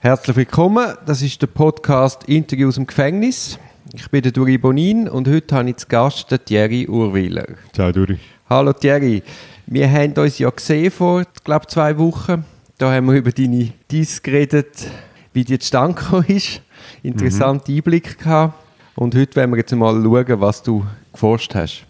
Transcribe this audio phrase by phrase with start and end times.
[0.00, 3.58] Herzlich willkommen, das ist der Podcast Interview aus dem Gefängnis.
[3.92, 7.46] Ich bin der Duri Bonin und heute habe ich zu Gast den Thierry Urwiler.
[7.72, 8.16] Ciao Duri.
[8.48, 9.24] Hallo Thierry,
[9.66, 12.44] wir haben uns ja gesehen vor, glaube zwei Wochen.
[12.78, 14.86] Da haben wir über deine Dies geredet,
[15.32, 16.62] wie die zustande gekommen ist.
[17.02, 17.78] Interessanten mhm.
[17.78, 18.54] Einblick gehabt.
[18.94, 21.84] Und heute werden wir jetzt mal schauen, was du geforscht hast.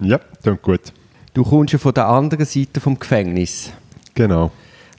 [0.00, 0.92] Ja, klingt gut.
[1.32, 3.72] Du kommst ja von der anderen Seite vom Gefängnis.
[4.14, 4.52] Genau.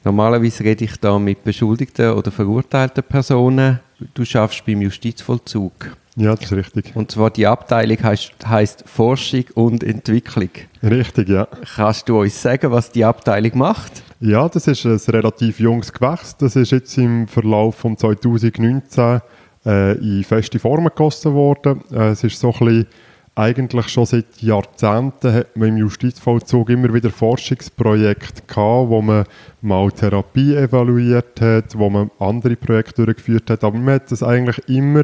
[0.05, 3.79] Normalerweise rede ich da mit beschuldigten oder verurteilten Personen.
[4.13, 5.97] Du schaffst beim Justizvollzug.
[6.15, 6.95] Ja, das ist richtig.
[6.95, 10.49] Und zwar die Abteilung heißt, heißt Forschung und Entwicklung.
[10.83, 11.47] Richtig, ja.
[11.75, 14.03] Kannst du uns sagen, was die Abteilung macht?
[14.19, 16.37] Ja, das ist ein relativ junges Gewächs.
[16.37, 19.21] Das ist jetzt im Verlauf von 2019
[19.65, 21.81] äh, in feste Formen gegossen worden.
[21.91, 22.87] Äh, es ist so ein bisschen
[23.35, 29.25] eigentlich schon seit Jahrzehnten hat man im Justizvollzug immer wieder Forschungsprojekte gehabt, wo man
[29.61, 34.59] mal Therapie evaluiert hat, wo man andere Projekte durchgeführt hat, aber man hat das eigentlich
[34.69, 35.03] immer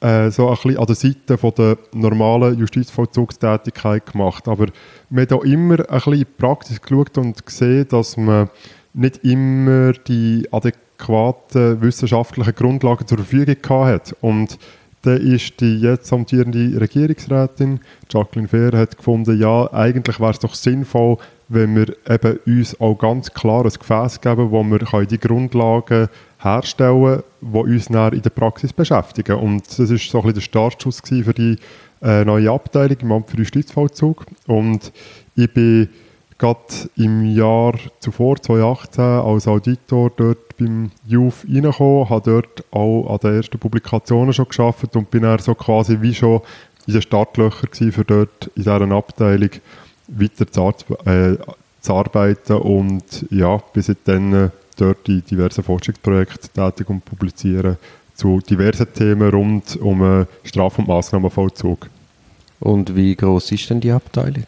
[0.00, 4.48] äh, so ein bisschen an der Seite von der normalen Justizvollzugstätigkeit gemacht.
[4.48, 4.66] Aber
[5.10, 8.50] man hat auch immer ein bisschen in die Praxis geschaut und gesehen, dass man
[8.94, 14.16] nicht immer die adäquaten wissenschaftlichen Grundlagen zur Verfügung hatte.
[14.20, 14.58] Und
[15.06, 20.54] dann ist die jetzt amtierende Regierungsrätin Jacqueline Fehr hat gefunden, ja, eigentlich wäre es doch
[20.54, 21.18] sinnvoll,
[21.48, 27.02] wenn wir eben uns auch ganz klar ein Gefäß geben, wo wir die Grundlagen herstellen
[27.02, 29.36] können, die uns dann in der Praxis beschäftigen.
[29.36, 31.56] Und das war so ein bisschen der Startschuss für die
[32.02, 34.26] äh, neue Abteilung im Amt für Justizvollzug.
[34.46, 34.92] Und
[35.36, 35.88] ich bin
[36.38, 36.60] gerade
[36.96, 43.36] im Jahr zuvor, 2018, als Auditor dort beim JUF reingekommen, habe dort auch an den
[43.36, 46.40] ersten Publikationen schon geschafft und bin dann so quasi wie schon
[46.86, 49.50] in den Startlöchern gewesen, für dort in dieser Abteilung
[50.08, 50.72] weiter zu,
[51.04, 51.36] äh,
[51.80, 57.76] zu arbeiten und ja, bis dann äh, dort in diversen Forschungsprojekten tätig und publizieren
[58.14, 61.88] zu diversen Themen rund um äh, Straf- und Massnahmenvollzug.
[62.60, 64.44] Und wie groß ist denn die Abteilung?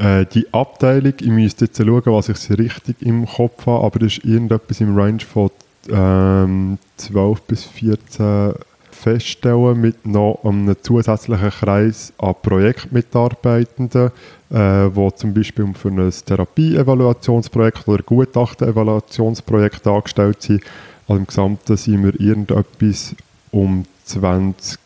[0.00, 4.16] Äh, die Abteilung, ich müsste jetzt schauen, was ich richtig im Kopf habe, aber das
[4.16, 5.50] ist irgendetwas im Range von
[5.90, 8.54] ähm, 12 bis 14
[8.90, 14.10] feststellen mit noch einem zusätzlichen Kreis an Projektmitarbeitenden,
[14.50, 14.56] äh,
[14.94, 20.62] wo zum Beispiel für ein Therapie-Evaluationsprojekt oder Gutachten-Evaluationsprojekt angestellt sind.
[21.08, 23.14] Also im Gesamten sind wir irgendetwas
[23.50, 24.78] um 20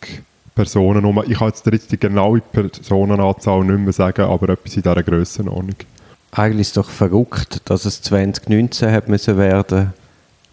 [0.54, 1.22] Personen um.
[1.26, 5.76] Ich kann jetzt die genaue Personenanzahl nicht mehr sagen, aber etwas in dieser Grössenordnung.
[6.32, 9.92] Eigentlich ist es doch verrückt, dass es 2019 hat müssen werden,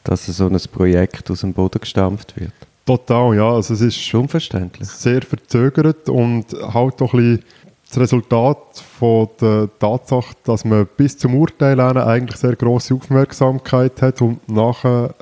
[0.04, 2.54] dass so ein Projekt aus dem Boden gestampft wird.
[2.86, 3.52] Total, ja.
[3.52, 4.88] Also es ist unverständlich.
[4.90, 7.46] Sehr verzögert und halt doch ein bisschen
[7.90, 8.58] das Resultat
[8.98, 15.14] von der Tatsache, dass man bis zum Urteil eigentlich sehr große Aufmerksamkeit hat und nachher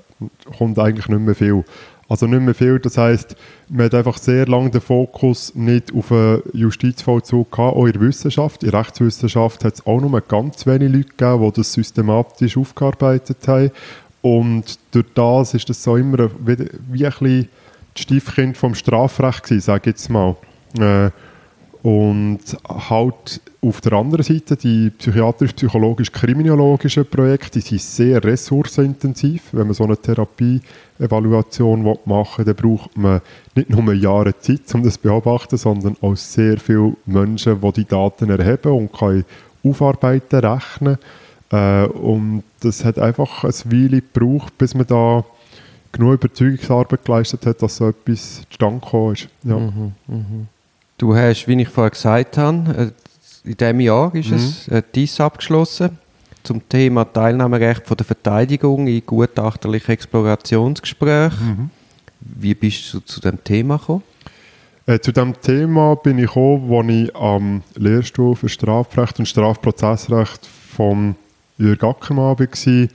[0.57, 1.63] kommt eigentlich nicht mehr viel.
[2.09, 3.35] Also nicht mehr viel, das heißt,
[3.69, 8.01] man hat einfach sehr lange den Fokus nicht auf einen Justizvollzug gehabt, auch in der
[8.01, 8.63] Wissenschaft.
[8.63, 13.47] In der Rechtswissenschaft hat es auch nur ganz wenige Leute gegeben, die das systematisch aufgearbeitet
[13.47, 13.69] haben.
[14.23, 16.57] Und durch das ist das so immer wie,
[16.91, 17.49] wie ein bisschen
[17.93, 20.35] das Stiefkind vom Strafrecht gewesen, sage ich jetzt mal.
[20.79, 21.11] Äh,
[21.81, 29.43] und halt auf der anderen Seite, die psychiatrisch-psychologisch-kriminologischen Projekte, die sind sehr ressourcenintensiv.
[29.53, 33.21] Wenn man so eine Therapie-Evaluation machen will, dann braucht man
[33.55, 37.85] nicht nur Jahre Zeit, um das zu beobachten, sondern auch sehr viele Menschen, die die
[37.85, 39.23] Daten erheben und können
[39.63, 40.97] aufarbeiten, rechnen.
[41.51, 45.23] Äh, und das hat einfach eine Weile gebraucht, bis man da
[45.93, 49.29] genug Überzeugungsarbeit geleistet hat, dass so etwas zustande gekommen ist.
[49.43, 49.57] Ja.
[49.57, 50.25] Mhm, mh.
[50.99, 52.91] Du hast, wie ich vorher gesagt habe,
[53.45, 54.35] äh, in diesem Jahr ist mhm.
[54.35, 55.97] es äh, dies abgeschlossen
[56.43, 61.47] zum Thema Teilnahmerecht von der Verteidigung in gutachterlichen Explorationsgesprächen.
[61.47, 61.69] Mhm.
[62.19, 64.03] Wie bist du zu dem Thema gekommen?
[64.87, 70.45] Äh, zu dem Thema bin ich gekommen, als ich am Lehrstuhl für Strafrecht und Strafprozessrecht
[70.45, 71.15] vom
[71.57, 72.87] Jürg Ackermann war,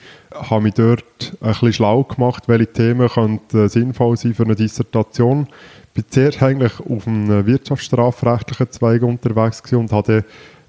[0.51, 5.49] habe mich dort ein bisschen schlau gemacht, welche Themen könnten sinnvoll sein für eine Dissertation.
[5.95, 10.25] War zuerst eigentlich auf einem wirtschaftsstrafrechtlichen Zweig unterwegs und hatte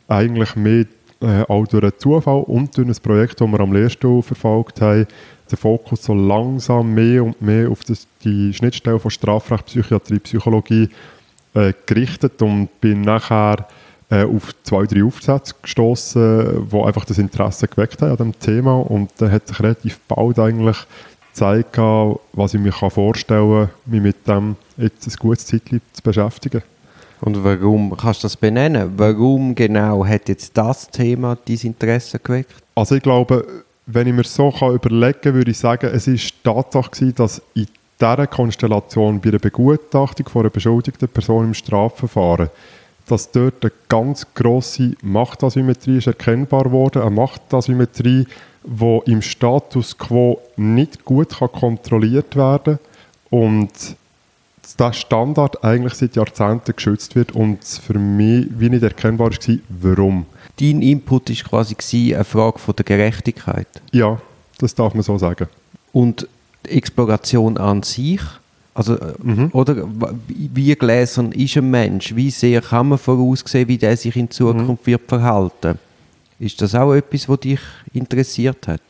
[0.08, 0.86] eigentlich mehr
[1.22, 5.08] äh, auch durch einen Zufall und durch ein Projekt, das wir am Lehrstuhl verfolgt haben,
[5.50, 10.90] den Fokus so langsam mehr und mehr auf das, die Schnittstelle von Strafrecht, Psychiatrie, Psychologie
[11.54, 13.68] äh, gerichtet und bin nachher
[14.10, 18.80] äh, auf zwei, drei Aufsätze gestoßen, wo einfach das Interesse geweckt haben an dem Thema
[18.80, 20.78] und dann hat sich relativ bald eigentlich
[21.36, 26.64] gezeigt, was ich mir vorstellen kann, mich mit dem jetzt ein gutes Zeitchen zu beschäftigen.
[27.22, 28.94] Und warum, kannst du das benennen?
[28.98, 32.56] Warum genau hat jetzt das Thema dein Interesse geweckt?
[32.76, 33.46] Also ich glaube,
[33.86, 37.68] wenn ich mir so kann überlegen kann, würde ich sagen, es ist Tatsache dass in
[38.00, 42.50] dieser Konstellation bei einer Begutachtung von einer beschuldigten Person im Strafverfahren,
[43.08, 48.26] dass dort eine ganz grosse Machtasymmetrie ist erkennbar wurde, eine Machtasymmetrie,
[48.66, 52.80] die im Status quo nicht gut kann kontrolliert werden
[53.32, 53.70] kann und
[54.80, 60.26] der Standard eigentlich seit Jahrzehnten geschützt wird und für mich wie nicht erkennbar war, warum.
[60.60, 63.68] Dein Input war quasi eine Frage von der Gerechtigkeit.
[63.92, 64.20] Ja,
[64.58, 65.48] das darf man so sagen.
[65.92, 66.28] Und
[66.66, 68.22] die Exploration an sich,
[68.74, 69.50] also, mhm.
[69.54, 69.88] oder
[70.28, 72.14] wie gläsern ist ein Mensch?
[72.16, 74.92] Wie sehr kann man voraussehen, wie der sich in Zukunft mhm.
[74.92, 75.80] wird verhalten?
[76.40, 77.60] Ist das auch etwas, was dich
[77.94, 78.82] interessiert hat?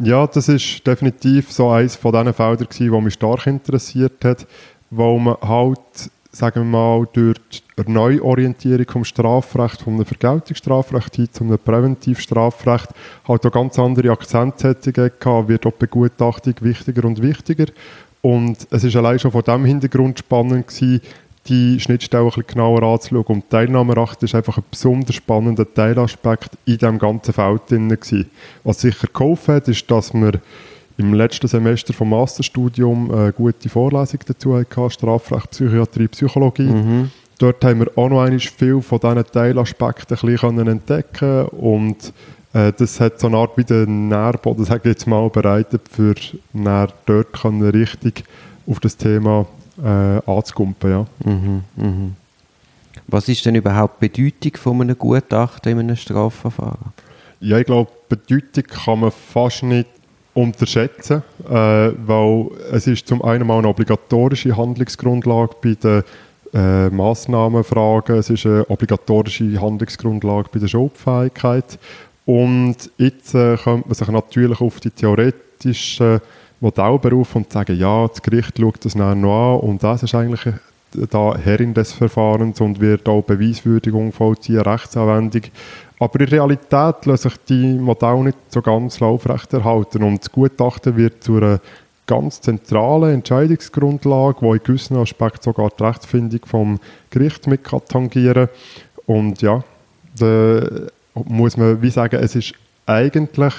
[0.00, 4.46] Ja, das ist definitiv so eines von diesen Feldern, die mich stark interessiert hat,
[4.90, 5.80] weil man halt
[6.32, 12.88] sagen wir mal, durch die Neuorientierung vom Strafrecht, vom Vergeltungsstrafrecht hin zum Präventivstrafrecht,
[13.26, 17.66] halt auch ganz andere Akzentsetzungen gehabt, wird auch Begutachtung wichtiger und wichtiger.
[18.22, 21.00] Und es ist allein schon vor diesem Hintergrund spannend gewesen,
[21.50, 23.24] die Schnittstelle ein bisschen genauer anzuschauen.
[23.26, 27.96] Und Teilnahmerecht ist einfach ein besonders spannender Teilaspekt in diesem ganzen Feld drin
[28.64, 30.40] Was sicher geholfen hat, ist, dass wir
[30.96, 36.62] im letzten Semester vom Masterstudium eine gute Vorlesung dazu hatten, Strafrecht, Psychiatrie, Psychologie.
[36.62, 37.10] Mhm.
[37.38, 42.12] Dort haben wir auch noch einmal viel von diesen Teilaspekten ein bisschen entdecken und
[42.52, 46.14] äh, das hat so eine Art wie den Nährboden, sage ich jetzt mal, bereitet, für
[47.06, 48.24] dort können richtig
[48.66, 49.46] auf das Thema
[49.82, 50.90] äh, anzukumpen.
[50.90, 51.06] Ja.
[51.24, 52.16] Mhm, mhm.
[53.06, 56.92] Was ist denn überhaupt die Bedeutung von einem Gutachten in einem Strafverfahren?
[57.40, 59.88] Ja, ich glaube, Bedeutung kann man fast nicht
[60.34, 66.02] unterschätzen, äh, weil es ist zum einen mal eine obligatorische Handlungsgrundlage bei den
[66.52, 71.78] äh, Massnahmenfragen, es ist eine obligatorische Handlungsgrundlage bei der Schuldfähigkeit
[72.26, 76.20] und jetzt äh, könnte man sich natürlich auf die theoretischen
[76.60, 80.14] Modelle berufen und sagen, ja, das Gericht schaut das nachher noch an und das ist
[80.14, 80.52] eigentlich äh,
[81.10, 85.42] da Herrin des Verfahrens und wird auch Beweiswürdigung vollziehen, Rechtsanwendung.
[85.98, 90.96] Aber in Realität lassen sich die Modelle nicht so ganz laufrecht erhalten und das Gutachten
[90.96, 91.60] wird zu einer
[92.06, 96.80] ganz zentralen Entscheidungsgrundlage, die in gewissen Aspekten sogar die Rechtsfindung vom
[97.10, 98.48] Gericht mit tangieren
[99.06, 99.62] Und ja,
[100.18, 100.60] da
[101.14, 102.54] muss man wie sagen, es ist
[102.86, 103.54] eigentlich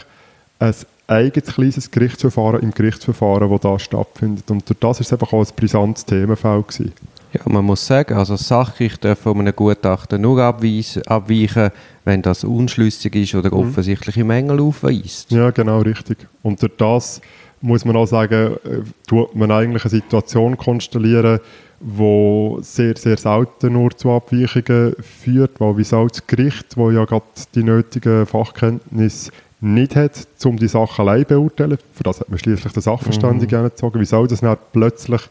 [0.60, 0.74] ein
[1.12, 4.50] eigenes kleines Gerichtsverfahren im Gerichtsverfahren, das da stattfindet.
[4.50, 6.94] Und durch das ist es einfach auch ein brisantes Themenfeld gewesen.
[7.34, 11.72] Ja, man muss sagen, also Sachgericht darf von einem Gutachten nur abweisen, abweichen,
[12.04, 13.70] wenn das unschlüssig ist oder mhm.
[13.70, 15.32] offensichtliche Mängel aufweist.
[15.32, 16.18] Ja, genau, richtig.
[16.44, 17.22] Und durch das
[17.62, 21.40] muss man auch sagen, äh, tut man eigentlich eine Situation konstellieren,
[21.80, 27.26] wo sehr, sehr selten nur zu Abweichungen führt, weil wieso das Gericht, wo ja gerade
[27.56, 29.32] die nötigen Fachkenntnisse
[29.62, 33.66] nicht hat, um die Sache allein beurteilen, für das hat man schließlich den Sachverständigen mhm.
[33.66, 35.22] gezogen, wieso das nicht plötzlich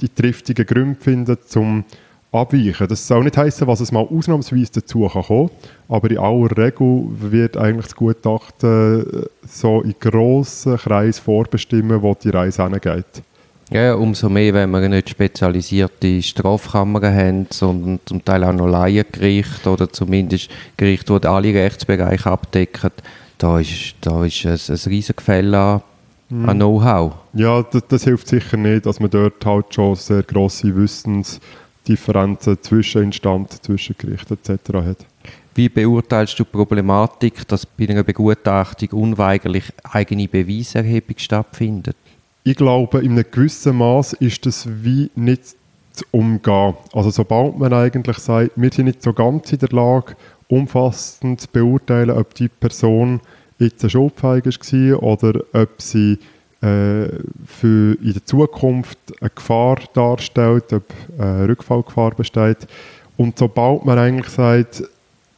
[0.00, 1.84] die triftigen Gründe finden, zum
[2.32, 2.88] abweichen.
[2.88, 5.50] Das soll nicht heißen, was es mal ausnahmsweise dazu kann kommen,
[5.88, 12.14] aber in aller Regel wird eigentlich das Gutachten äh, so in grossen Kreis vorbestimmen, wo
[12.14, 13.22] die Reise hingeht.
[13.70, 19.68] Ja, umso mehr, wenn wir nicht spezialisierte Strafkammern haben, sondern zum Teil auch noch Laiengerichte
[19.68, 22.90] oder zumindest Gerichte, die alle Rechtsbereiche abdecken.
[23.38, 25.82] Da ist, da ist ein, ein riesiges Gefälle an
[26.28, 26.48] mhm.
[26.48, 27.12] an Know-how.
[27.34, 33.04] Ja, das, das, hilft sicher nicht, dass man dort halt schon sehr grosse Wissensdifferenzen zwischen
[33.04, 34.74] Instanzen, zwischen Gerichten etc.
[34.74, 34.98] hat.
[35.54, 41.96] Wie beurteilst du die Problematik, dass bei einer Begutachtung unweigerlich eigene Beweiserhebung stattfindet?
[42.44, 45.56] Ich glaube, in einem gewissen Maß ist das wie nicht
[45.92, 46.74] zu umgehen.
[46.92, 50.14] Also sobald man eigentlich sagt, wir sind nicht so ganz in der Lage,
[50.46, 53.20] umfassend zu beurteilen, ob die Person
[53.58, 56.18] jetzt schuldfähig war oder ob sie
[56.60, 57.08] äh,
[57.46, 60.84] für in der Zukunft eine Gefahr darstellt, ob
[61.18, 62.66] eine Rückfallgefahr besteht.
[63.16, 64.84] Und sobald man eigentlich sagt,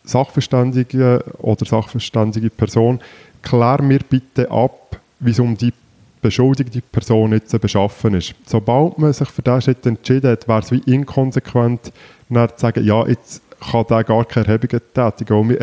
[0.02, 3.00] Sachverständige oder sachverständige Person,
[3.42, 5.72] klär mir bitte ab, wie es um die
[6.20, 8.34] beschuldigte Person jetzt beschaffen ist.
[8.46, 11.92] Sobald man sich für das Schritt entschieden hat, wäre es wie inkonsequent,
[12.28, 15.56] zu sagen, ja, jetzt kann der gar keine Erhebungen tätigen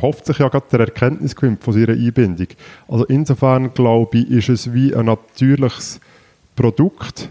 [0.00, 2.48] hofft sich ja gerade der Erkenntnisgewinn von seiner Einbindung.
[2.88, 6.00] Also insofern glaube ich, ist es wie ein natürliches
[6.56, 7.30] Produkt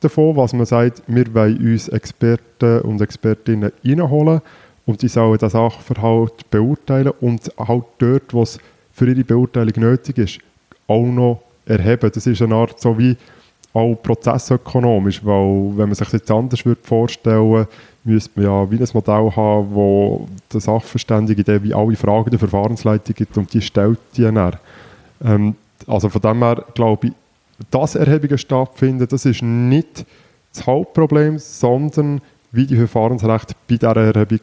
[0.00, 4.40] davon, was man sagt, wir wollen uns Experten und Expertinnen reinholen
[4.86, 8.58] und die sollen das Sachverhalt beurteilen und halt dort, wo es
[8.92, 10.38] für ihre Beurteilung nötig ist,
[10.86, 12.10] auch noch erheben.
[12.12, 13.16] Das ist eine Art so wie
[13.72, 17.68] auch prozessökonomisch, weil wenn man sich das jetzt anders würde vorstellen würde,
[18.04, 22.38] müsste man ja wie ein Modell haben, wo der Sachverständige der wie alle Fragen der
[22.38, 24.56] Verfahrensleitung gibt und die stellt die dann.
[25.24, 25.56] Ähm,
[25.86, 27.12] also von dem her glaube ich,
[27.70, 30.04] dass Erhebungen stattfinden, das ist nicht
[30.52, 32.20] das Hauptproblem, sondern
[32.52, 34.40] wie die Verfahrensrechte bei dieser Erhebung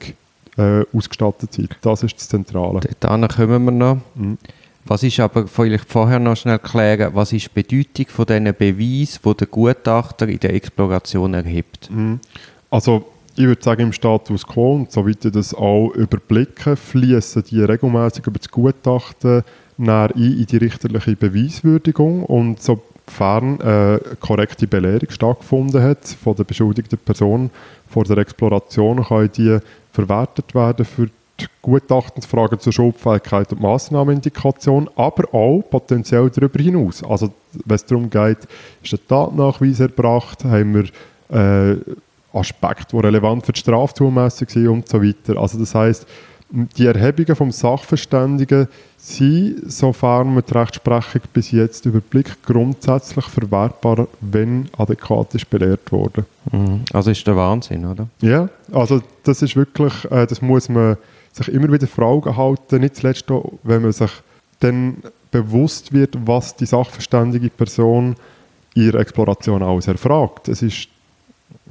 [0.58, 1.78] äh, ausgestattet sind.
[1.82, 2.82] Das ist das Zentrale.
[3.00, 3.98] Dann kommen wir noch.
[4.16, 4.38] Mhm.
[4.86, 9.20] Was ist aber, vielleicht vorher noch schnell klären, was ist die Bedeutung von diesen Beweisen,
[9.24, 11.90] die der Gutachter in der Exploration erhebt?
[11.92, 12.20] Mhm.
[12.72, 17.62] Also ich würde sagen, im Status quo, und soweit ich das auch überblicke, fließen die
[17.62, 19.44] regelmäßig über das Gutachten
[19.78, 27.00] ein in die richterliche Beweiswürdigung und sofern eine korrekte Belehrung stattgefunden hat von der beschuldigten
[27.00, 27.50] Person
[27.88, 29.58] vor der Exploration, kann die
[29.92, 31.08] verwertet werden für
[31.40, 37.04] die Gutachtensfragen zur Schuldfähigkeit und Massnahmenindikation, aber auch potenziell darüber hinaus.
[37.04, 37.34] Also
[37.66, 38.40] wenn es darum geht,
[38.84, 41.78] ist der Tatnachweis erbracht, haben wir äh,
[42.34, 45.38] Aspekte, die relevant für die Strafzumessung sind und so weiter.
[45.38, 46.08] Also das heißt,
[46.78, 54.70] die Erhebungen vom Sachverständigen sind, sofern man die Rechtsprechung bis jetzt überblickt, grundsätzlich verwertbar, wenn
[54.78, 56.26] adäquat ist belehrt worden.
[56.52, 56.82] Mhm.
[56.94, 58.08] Also ist der Wahnsinn, oder?
[58.22, 60.98] Ja, also das ist wirklich, äh, das muss man
[61.32, 64.12] sich immer wieder vor Augen halten, nicht zuletzt auch, wenn man sich
[64.60, 64.98] dann
[65.32, 68.16] bewusst wird, was die sachverständige Person
[68.76, 70.50] in ihrer Exploration alles erfragt.
[70.50, 70.90] Es ist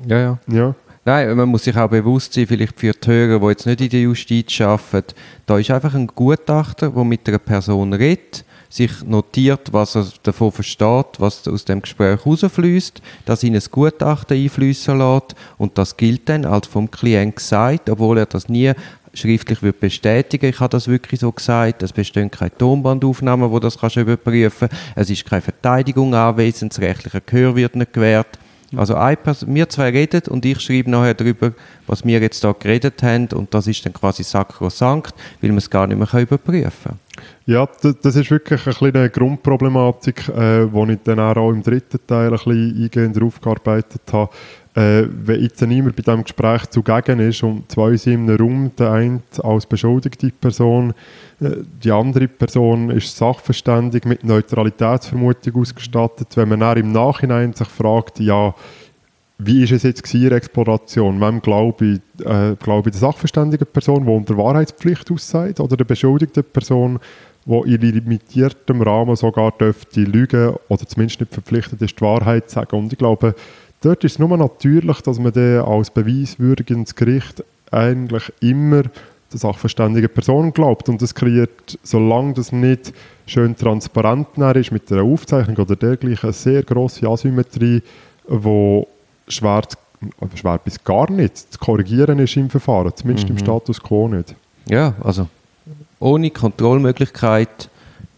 [0.07, 0.39] ja, ja.
[0.49, 0.75] ja.
[1.05, 3.89] Nein, man muss sich auch bewusst sein, vielleicht für die Hörer, die jetzt nicht in
[3.89, 5.15] der Justiz arbeiten,
[5.47, 10.53] da ist einfach ein Gutachter, der mit einer Person redet, sich notiert, was er davon
[10.53, 16.29] versteht, was aus dem Gespräch rausfließt, das in ein Gutachten einfließen lässt und das gilt
[16.29, 18.73] dann als vom Klient gesagt, obwohl er das nie
[19.13, 23.79] schriftlich wird bestätigen, ich habe das wirklich so gesagt, es bestehen keine Tonbandaufnahmen, wo das
[23.79, 28.39] kannst überprüfen, es ist keine Verteidigung anwesend, das rechtliche Gehör wird nicht gewährt,
[28.77, 28.95] also
[29.47, 31.53] wir zwei reden und ich schreibe nachher darüber,
[31.87, 35.71] was wir jetzt da geredet haben und das ist dann quasi sakrosankt, weil man es
[35.71, 36.99] gar nicht mehr überprüfen kann.
[37.47, 42.29] Ja, das ist wirklich eine kleine Grundproblematik, äh, die ich dann auch im dritten Teil
[42.29, 44.31] ein bisschen eingehender aufgearbeitet habe
[44.75, 48.71] äh, wenn jetzt niemand bei diesem Gespräch zugegen ist und zwei sind in einem Raum,
[48.79, 50.95] der eine als beschuldigte Person,
[51.41, 57.69] äh, die andere Person ist sachverständig mit Neutralitätsvermutung ausgestattet, wenn man dann im Nachhinein sich
[57.69, 58.55] fragt, ja,
[59.39, 61.21] wie ist es jetzt gewesen, Exploration?
[61.21, 65.85] Wem glaube ich, äh, glaube ich der sachverständigen Person, die unter Wahrheitspflicht aussagt, oder der
[65.85, 67.01] beschuldigten Person,
[67.47, 72.57] die in limitiertem Rahmen sogar dürfte lügen oder zumindest nicht verpflichtet ist, die Wahrheit zu
[72.57, 72.77] sagen.
[72.77, 73.35] Und ich glaube,
[73.83, 78.83] Dort ist es nur natürlich, dass man dann als beweiswürdiges Gericht eigentlich immer
[79.33, 80.89] der sachverständigen Person glaubt.
[80.89, 82.93] Und das kreiert, solange das nicht
[83.27, 87.83] schön transparent ist mit der Aufzeichnung oder dergleichen, eine sehr grosse Asymmetrie,
[88.29, 88.87] die
[89.29, 89.63] schwer,
[90.35, 93.37] schwer bis gar nicht zu korrigieren ist im Verfahren, zumindest mhm.
[93.37, 94.35] im Status quo nicht.
[94.69, 95.29] Ja, also
[96.01, 97.71] ohne Kontrollmöglichkeit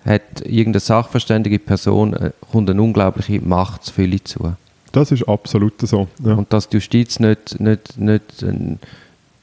[0.04, 4.54] hat irgendeine sachverständige Person äh, kommt eine unglaubliche Machtsfülle zu.
[4.92, 6.06] Das ist absolut so.
[6.22, 6.34] Ja.
[6.34, 8.76] Und dass die Justiz nicht, nicht, nicht, äh,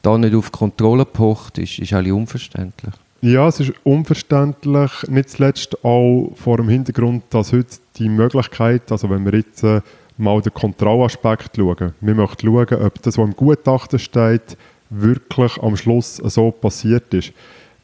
[0.02, 2.94] da nicht auf Kontrolle pocht, ist, ist eigentlich unverständlich.
[3.22, 9.10] Ja, es ist unverständlich, nicht zuletzt auch vor dem Hintergrund, dass heute die Möglichkeit, also
[9.10, 9.82] wenn wir jetzt äh,
[10.18, 14.56] mal den Kontrollaspekt schauen, wir möchten schauen, ob das, was im Gutachten steht,
[14.90, 17.34] wirklich am Schluss so passiert ist.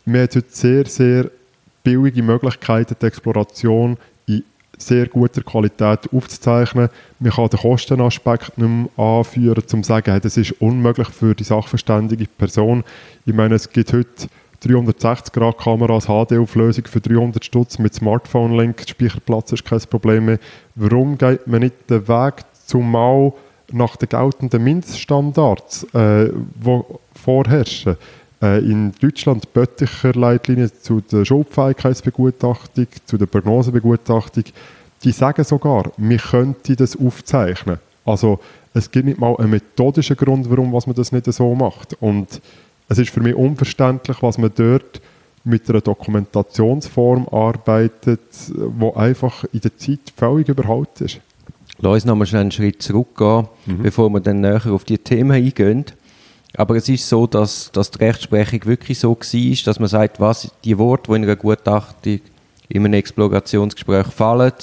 [0.06, 1.30] Wir haben heute sehr, sehr
[1.84, 3.98] billige Möglichkeiten, die Exploration
[4.78, 6.90] sehr guter Qualität aufzuzeichnen.
[7.20, 11.44] Man kann den Kostenaspekt nicht mehr anführen, um zu sagen, das ist unmöglich für die
[11.44, 12.84] sachverständige Person.
[13.26, 14.28] Ich meine, es gibt heute
[14.64, 20.40] 360-Grad-Kameras, HD-Auflösung für 300 Stutz mit Smartphone-Link, Speicherplatz ist kein Problem mehr.
[20.76, 23.34] Warum geht man nicht den Weg zumal
[23.72, 26.82] nach den geltenden Mindeststandards, äh, die
[27.14, 27.98] vorherrschen?
[28.46, 34.44] Äh, in Deutschland Bötticher Leitlinien zu der Schuldfähigkeitsbegutachtung, zu der Prognosebegutachtung,
[35.04, 37.80] die sagen sogar, wir könnten das aufzeichnen.
[38.06, 38.40] Also
[38.74, 41.96] es gibt nicht mal einen methodischen Grund, warum was man das nicht so macht.
[42.02, 42.40] Und
[42.88, 45.02] es ist für mich unverständlich, was man dort
[45.44, 48.20] mit einer Dokumentationsform arbeitet,
[48.56, 51.20] wo einfach in der Zeit völlig überholt ist.
[51.80, 53.84] Lass uns nochmal schnell einen Schritt zurückgehen, mhm.
[53.84, 55.86] bevor wir dann näher auf die Themen eingehen.
[56.58, 60.52] Aber es ist so, dass, dass die Rechtsprechung wirklich so war, dass man sagt, was
[60.64, 62.20] die Worte, die in einer Gutachtung
[62.70, 64.54] in einem Explorationsgespräch fallen,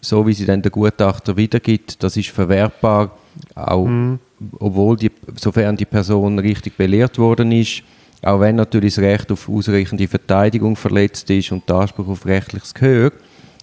[0.00, 3.10] so wie sie dann der Gutachter wiedergibt, das ist verwertbar,
[3.54, 4.18] auch mhm.
[4.58, 7.82] obwohl die, sofern die Person richtig belehrt worden ist,
[8.22, 12.74] auch wenn natürlich das Recht auf ausreichende Verteidigung verletzt ist und der Anspruch auf rechtliches
[12.74, 13.12] Gehör.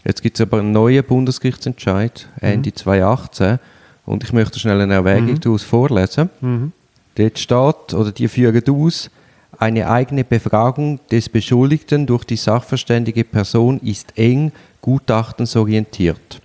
[0.04, 2.76] Jetzt gibt es aber einen neuen Bundesgerichtsentscheid, Ende mhm.
[2.76, 3.60] 2018,
[4.06, 5.40] und ich möchte schnell eine Erwägung mhm.
[5.40, 6.30] daraus vorlesen.
[6.42, 6.72] Mhm.
[7.16, 9.10] Dort steht, oder die führen aus,
[9.58, 16.42] Eine eigene Befragung des Beschuldigten durch die sachverständige Person ist eng gutachtensorientiert.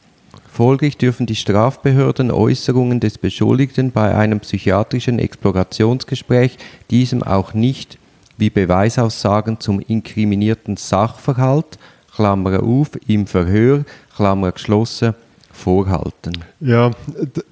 [0.52, 6.58] Folglich dürfen die Strafbehörden Äußerungen des Beschuldigten bei einem psychiatrischen Explorationsgespräch
[6.90, 7.98] diesem auch nicht
[8.36, 11.78] wie Beweisaussagen zum inkriminierten Sachverhalt,
[12.14, 13.84] Klammer auf, im Verhör,
[14.14, 15.14] Klammer geschlossen,
[15.52, 16.32] vorhalten.
[16.60, 16.90] Ja,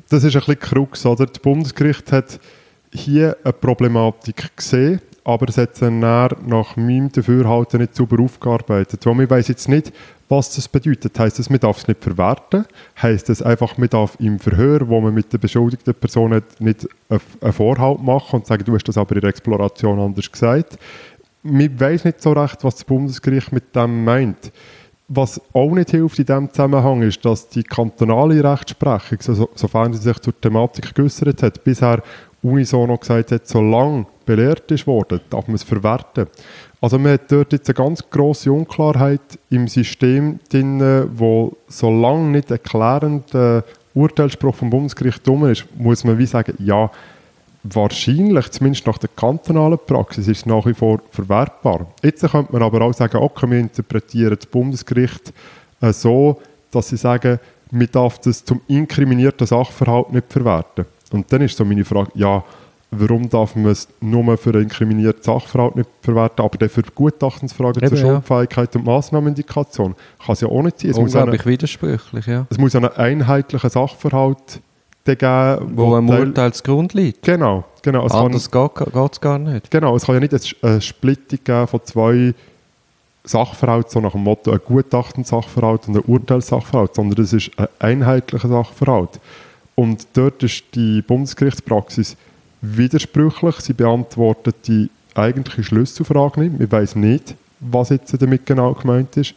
[0.09, 1.27] das ist ein bisschen Krux, oder?
[1.27, 2.41] Das Bundesgericht hat
[2.93, 9.05] hier eine Problematik gesehen, aber es hat dann nach meinem Dafürhalten nicht sauber aufgearbeitet.
[9.05, 9.93] Weil man weiß jetzt nicht,
[10.31, 11.19] was das bedeutet.
[11.19, 12.65] Heißt das, man darf es nicht verwerten?
[13.01, 17.53] Heißt das einfach, man darf im Verhör, wo man mit der beschuldigten Person nicht einen
[17.53, 20.79] Vorhalt machen und sagen, du hast das aber in der Exploration anders gesagt?
[21.43, 24.51] Man weiß nicht so recht, was das Bundesgericht mit dem meint.
[25.11, 30.01] Was auch nicht hilft in diesem Zusammenhang ist, dass die kantonale Rechtsprechung, so, sofern sie
[30.03, 32.03] sich zur Thematik geäußert hat, bisher
[32.43, 36.27] unisono gesagt hat, solange belehrt ist worden, darf man es verwerten.
[36.81, 42.53] Also man hat dort jetzt eine ganz grosse Unklarheit im System drin, wo solange nicht
[42.53, 43.65] ein klärender
[43.95, 46.91] Urteilsspruch vom Bundesgericht dumm ist, muss man wie sagen, ja,
[47.65, 51.87] wahrscheinlich, zumindest nach der kantonalen Praxis, ist es nach wie vor verwertbar.
[52.03, 55.33] Jetzt könnte man aber auch sagen, okay, wir interpretieren das Bundesgericht
[55.81, 56.41] äh, so,
[56.71, 57.41] dass sie sagen,
[57.71, 60.87] man darf das zum inkriminierten Sachverhalt nicht verwerten.
[61.13, 62.45] Und dann ist so meine Frage, ja,
[62.91, 67.83] warum darf man es nur für einen inkriminierten Sachverhalt nicht verwerten, aber dann für Gutachtensfragen
[67.83, 68.81] Eben, zur Schuldfähigkeit ja.
[68.81, 70.91] und Massnahmenindikation kann es ja auch nicht sein.
[70.91, 72.47] Es Unglaublich eine, widersprüchlich, ja.
[72.51, 74.61] Es muss einen einheitlichen Sachverhalt
[75.05, 77.23] geben, wo, wo ein Urteilsgrund liegt.
[77.23, 78.05] Genau, genau.
[78.05, 79.71] Es Anders geht es gar nicht.
[79.71, 82.35] Genau, es kann ja nicht eine Splittung geben von zwei
[83.25, 88.49] Sachverhalten, so nach dem Motto ein Gutachtensachverhalt und ein Urteilssachverhalt, sondern es ist ein einheitlicher
[88.49, 89.21] Sachverhalt.
[89.79, 92.17] Und dort ist die Bundesgerichtspraxis
[92.63, 93.61] widersprüchlich.
[93.61, 96.59] Sie beantwortet die eigentliche Schlüsselfrage nicht.
[96.59, 99.35] Man weiß nicht, was jetzt damit genau gemeint ist.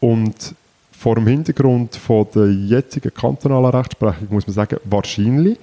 [0.00, 0.56] Und
[0.90, 5.58] vor dem Hintergrund von der jetzigen kantonalen Rechtsprechung muss man sagen, wahrscheinlich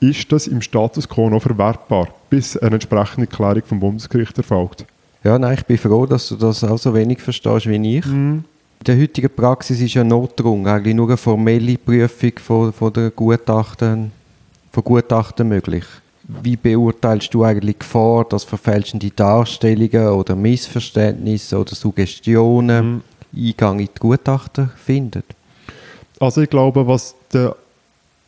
[0.00, 4.84] ist das im Status quo noch verwertbar, bis eine entsprechende Klärung vom Bundesgericht erfolgt.
[5.22, 8.06] Ja, nein, ich bin froh, dass du das auch so wenig verstehst wie ich.
[8.06, 8.40] Mm.
[8.78, 13.10] In der heutigen Praxis ist ja Notdrung eigentlich nur eine formelle Prüfung von, von, der
[13.10, 14.12] Gutachten,
[14.70, 15.84] von Gutachten möglich
[16.28, 23.02] wie beurteilst du eigentlich Gefahr, dass verfälschende Darstellungen oder Missverständnisse oder Suggestionen mhm.
[23.36, 25.22] Eingang in die Gutachten finden?
[26.18, 27.54] Also ich glaube, was der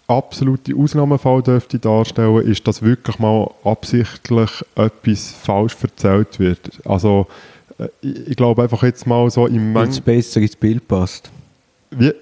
[0.06, 6.70] absolute Ausnahmefall dürfte darstellen, ist, dass wirklich mal absichtlich etwas falsch erzählt wird.
[6.84, 7.26] Also
[7.78, 11.30] äh, ich glaube einfach jetzt mal so im Weil es besser ins Bild passt.
[11.90, 12.12] Wie,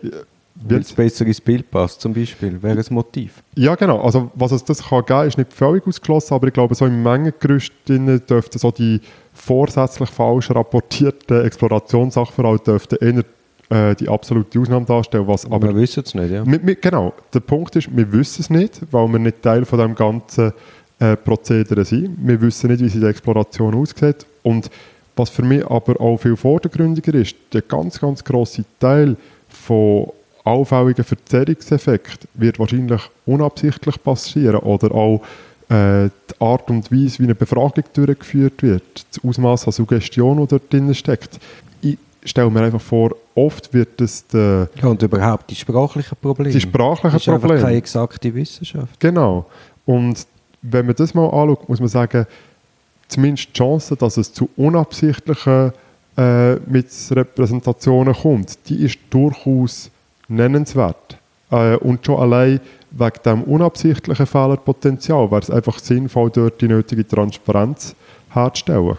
[0.54, 3.42] weil es besser ins Bild passt, zum Beispiel, wäre das Motiv.
[3.56, 4.00] Ja, genau.
[4.00, 7.02] Also, was es das kann geben, ist nicht völlig ausgeschlossen, aber ich glaube, so im
[7.02, 9.00] Mengengerüst dürften so die
[9.34, 13.24] vorsätzlich falsch rapportierten Explorationssachverhalte dürften eher
[13.68, 15.26] äh, die absolute Ausnahme darstellen.
[15.26, 16.46] Was aber, wir wissen es nicht, ja.
[16.46, 17.12] Wir, wir, genau.
[17.34, 20.52] Der Punkt ist, wir wissen es nicht, weil wir nicht Teil von dem ganzen
[20.98, 22.16] äh, Prozedere sind.
[22.22, 24.24] Wir wissen nicht, wie sie die Exploration aussieht.
[24.42, 24.70] Und
[25.16, 29.16] was für mich aber auch viel vordergründiger ist, der ganz, ganz grosse Teil
[29.48, 30.12] von
[30.44, 35.22] allfälliger Verzerrungseffekt wird wahrscheinlich unabsichtlich passieren oder auch
[35.68, 40.48] äh, die Art und Weise, wie eine Befragung durchgeführt wird, das Ausmaß an Suggestion, das
[40.48, 41.40] dort drin steckt.
[41.81, 44.68] Ich stelle mir einfach vor, oft wird es der...
[44.81, 46.52] Ja, und überhaupt die sprachlichen Probleme.
[46.52, 47.61] Die sprachlichen das ist Probleme.
[47.61, 49.00] keine exakte Wissenschaft.
[49.00, 49.46] Genau.
[49.85, 50.26] Und
[50.62, 52.26] wenn man das mal anschaut, muss man sagen,
[53.08, 55.72] zumindest die Chance, dass es zu unabsichtlichen
[56.16, 56.56] äh,
[57.10, 59.90] Repräsentationen kommt, die ist durchaus
[60.28, 61.18] nennenswert.
[61.50, 67.06] Äh, und schon allein wegen dem unabsichtlichen Fehlerpotenzial wäre es einfach sinnvoll, dort die nötige
[67.06, 67.94] Transparenz
[68.30, 68.96] herzustellen.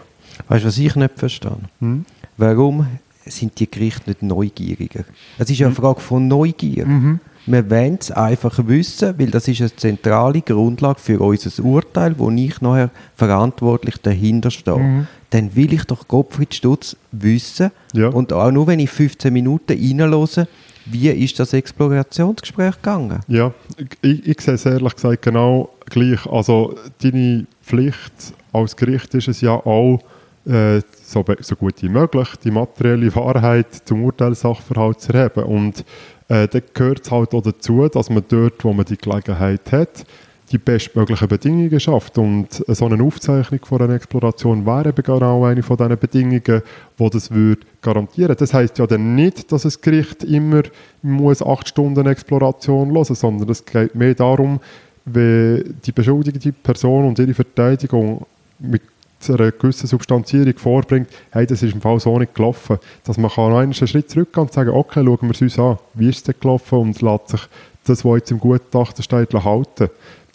[0.48, 1.58] Weißt du, was ich nicht verstehe?
[1.80, 2.04] Hm?
[2.36, 2.86] Warum
[3.26, 5.04] sind die Gerichte nicht neugieriger?
[5.38, 5.82] Es ist ja eine hm?
[5.82, 6.86] Frage von Neugier.
[6.86, 7.20] Mhm.
[7.50, 12.30] Wir wollen es einfach wissen, weil das ist eine zentrale Grundlage für unser Urteil, wo
[12.30, 14.76] ich nachher verantwortlich dahinter stehe.
[14.76, 15.06] Mhm.
[15.30, 18.08] Dann will ich doch Gottfried Stutz wissen ja.
[18.08, 20.48] und auch nur, wenn ich 15 Minuten reinlose,
[20.86, 23.20] wie ist das Explorationsgespräch gegangen?
[23.28, 23.52] Ja,
[24.00, 26.26] ich, ich sehe es ehrlich gesagt genau gleich.
[26.26, 28.12] Also deine Pflicht
[28.52, 30.00] als Gericht ist es ja auch,
[30.46, 35.44] äh, so, so, gut wie möglich die materielle Wahrheit zum Urteilssachverhalt zu erheben.
[35.44, 35.84] Und
[36.28, 40.04] äh, da gehört es halt auch dazu, dass man dort, wo man die Gelegenheit hat,
[40.50, 42.18] die bestmöglichen Bedingungen schafft.
[42.18, 46.62] Und so eine Aufzeichnung von einer Exploration wäre eben genau eine von diesen Bedingungen,
[46.98, 48.36] die das würde garantieren.
[48.38, 50.62] Das heißt ja dann nicht, dass das Gericht immer
[51.02, 54.60] muss acht Stunden Exploration hören, sondern es geht mehr darum,
[55.04, 58.26] wie die beschuldigte Person und ihre Verteidigung
[58.58, 58.82] mit
[59.20, 62.78] zu einer gewissen Substanzierung vorbringt, hey, das ist im Fall so nicht gelaufen.
[63.04, 66.08] Dass man kann einen Schritt zurückgehen und sagen, okay, schauen wir es uns an, wie
[66.08, 67.40] ist es denn gelaufen und lässt sich
[67.84, 69.88] das, was jetzt im Gutachten steht, halten.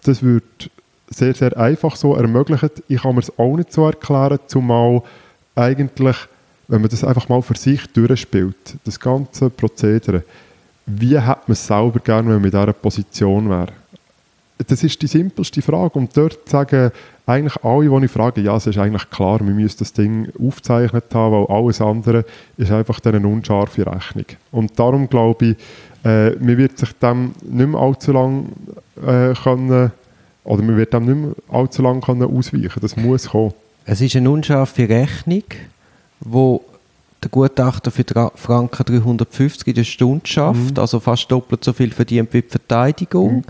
[0.04, 0.70] Das wird
[1.10, 2.70] sehr, sehr einfach so ermöglichen.
[2.88, 5.02] Ich kann mir es auch nicht so erklären, zumal
[5.56, 6.18] eigentlich,
[6.68, 10.24] wenn man das einfach mal für sich durchspielt, das ganze Prozedere,
[10.86, 13.74] wie hat man es selber gerne, wenn man in dieser Position wäre?
[14.68, 15.98] Das ist die simpelste Frage.
[16.00, 16.92] Und dort sagen
[17.26, 21.06] eigentlich alle, die ich frage, ja, es ist eigentlich klar, wir müssen das Ding aufgezeichnet
[21.14, 22.26] haben, weil alles andere
[22.58, 24.26] ist einfach eine unscharfe Rechnung.
[24.52, 25.58] Und darum glaube ich,
[26.06, 28.46] äh, man wird sich dem nicht mehr allzu lange
[29.02, 29.92] äh, können,
[30.44, 33.54] oder man wird dem nicht mehr allzu lange können ausweichen Das muss kommen.
[33.86, 35.44] Es ist eine unscharfe Rechnung,
[36.20, 36.62] wo
[37.24, 38.04] der Gutachter für
[38.36, 40.80] Franken 350 in der Stunde schafft, mhm.
[40.80, 43.44] also fast doppelt so viel verdient wie die Verteidigung, mhm.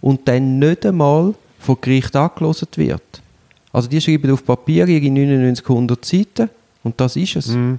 [0.00, 3.19] und dann nicht einmal vom Gericht angelost wird.
[3.72, 6.50] Also die schreiben auf Papier ihre 9900 Seiten
[6.82, 7.48] und das ist es.
[7.48, 7.78] Mhm.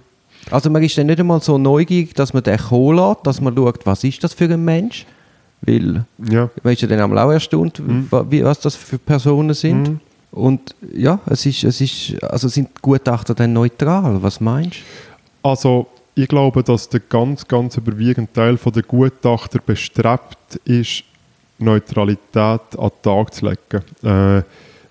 [0.49, 3.55] Also man ist dann nicht einmal so neugierig, dass man den kommen lässt, dass man
[3.55, 5.05] schaut, was ist das für ein Mensch,
[5.61, 6.49] weil ja.
[6.63, 8.07] man ist ja dann auch erstaunt, mhm.
[8.09, 9.89] was das für Personen sind.
[9.89, 9.99] Mhm.
[10.31, 15.49] Und ja, es ist, es ist, also sind Gutachter dann neutral, was meinst du?
[15.49, 21.03] Also ich glaube, dass der ganz, ganz überwiegende Teil der Gutachter bestrebt ist,
[21.57, 23.83] Neutralität an den Tag zu legen.
[24.03, 24.43] Äh,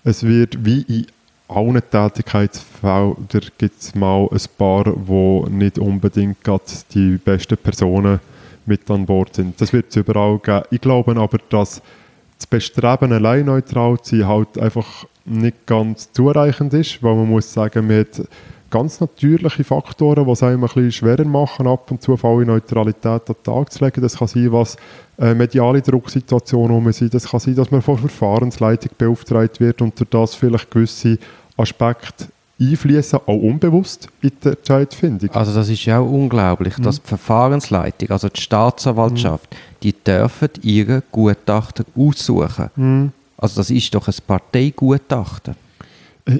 [0.04, 1.06] es wird wie in
[1.48, 6.38] allen Tätigkeitsfeldern gibt es mal ein paar, wo nicht unbedingt
[6.94, 8.20] die besten Personen
[8.66, 9.60] mit an Bord sind.
[9.60, 10.62] Das wird es überall geben.
[10.70, 11.82] Ich glaube aber, dass
[12.38, 17.52] das Bestreben, allein neutral zu sein, halt einfach nicht ganz zureichend ist, weil man muss
[17.52, 18.22] sagen, mit
[18.70, 23.06] ganz natürliche Faktoren, die es einem ein bisschen schwerer machen, ab und zu volle Neutralität
[23.06, 24.00] an den Tag zu legen.
[24.00, 24.76] Das kann sein, was
[25.18, 27.12] äh, mediale Drucksituationen um sind.
[27.12, 31.18] Das kann sein, dass man von Verfahrensleitung beauftragt wird und durch das vielleicht gewisse
[31.56, 32.26] Aspekte
[32.60, 35.30] einfließen, auch unbewusst in der Entscheidfindung.
[35.32, 36.82] Also das ist ja auch unglaublich, mhm.
[36.82, 39.56] dass die Verfahrensleitung, also die Staatsanwaltschaft, mhm.
[39.82, 42.70] die dürfen ihre Gutachter aussuchen.
[42.76, 43.12] Mhm.
[43.38, 45.54] Also das ist doch ein Parteigutachten.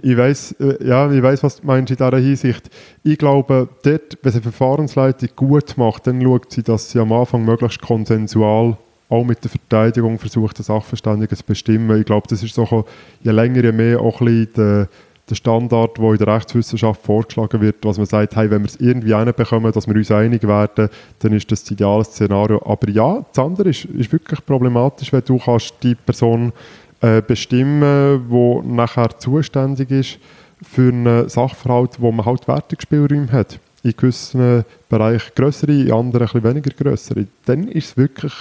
[0.02, 2.70] Ich weiß, äh, ja, ich weiß, was du meinst in dieser Hinsicht.
[3.02, 7.12] Ich glaube, dort, wenn sie eine Verfahrensleitung gut macht, dann schaut sie, dass sie am
[7.12, 8.76] Anfang möglichst konsensual
[9.08, 11.98] auch mit der Verteidigung versucht, den Sachverständigen zu bestimmen.
[11.98, 12.84] Ich glaube, das ist so,
[13.22, 14.88] je länger, je mehr auch ein bisschen der,
[15.28, 18.76] der Standard, der in der Rechtswissenschaft vorgeschlagen wird, was man sagt, hey, wenn wir es
[18.76, 20.88] irgendwie hinbekommen, dass wir uns einig werden,
[21.20, 22.62] dann ist das das ideale Szenario.
[22.64, 26.52] Aber ja, das andere ist, ist wirklich problematisch, wenn du kannst die Person
[27.00, 30.18] äh, bestimmen, wo nachher zuständig ist
[30.62, 33.58] für einen Sachverhalt, wo man halt Wertungsspielräume hat.
[33.82, 37.26] In gewissen Bereichen größere, in anderen ein bisschen weniger größere.
[37.46, 38.34] Dann ist es wirklich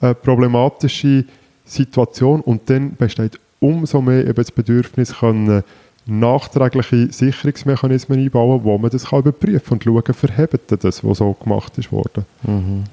[0.00, 1.24] eine problematische
[1.64, 5.62] Situation und dann besteht umso mehr eben das Bedürfnis, können
[6.06, 11.78] nachträgliche Sicherungsmechanismen einbauen, wo man das kann überprüfen und schauen, verhebt das, was so gemacht
[11.78, 12.26] ist worden.
[12.42, 12.84] Mhm.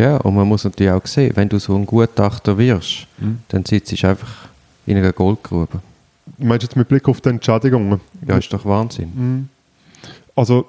[0.00, 3.40] Ja, und man muss natürlich auch sehen, wenn du so ein Gutachter wirst, mhm.
[3.48, 4.48] dann sitzt du einfach
[4.86, 5.82] in einer Goldgrube.
[6.38, 8.00] Meinst du jetzt mit Blick auf die Entschädigungen?
[8.26, 9.12] Ja, ist doch Wahnsinn.
[9.14, 9.48] Mhm.
[10.34, 10.64] Also,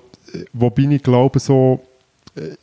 [0.52, 1.80] wobei ich glaube, so,
[2.36, 2.58] äh,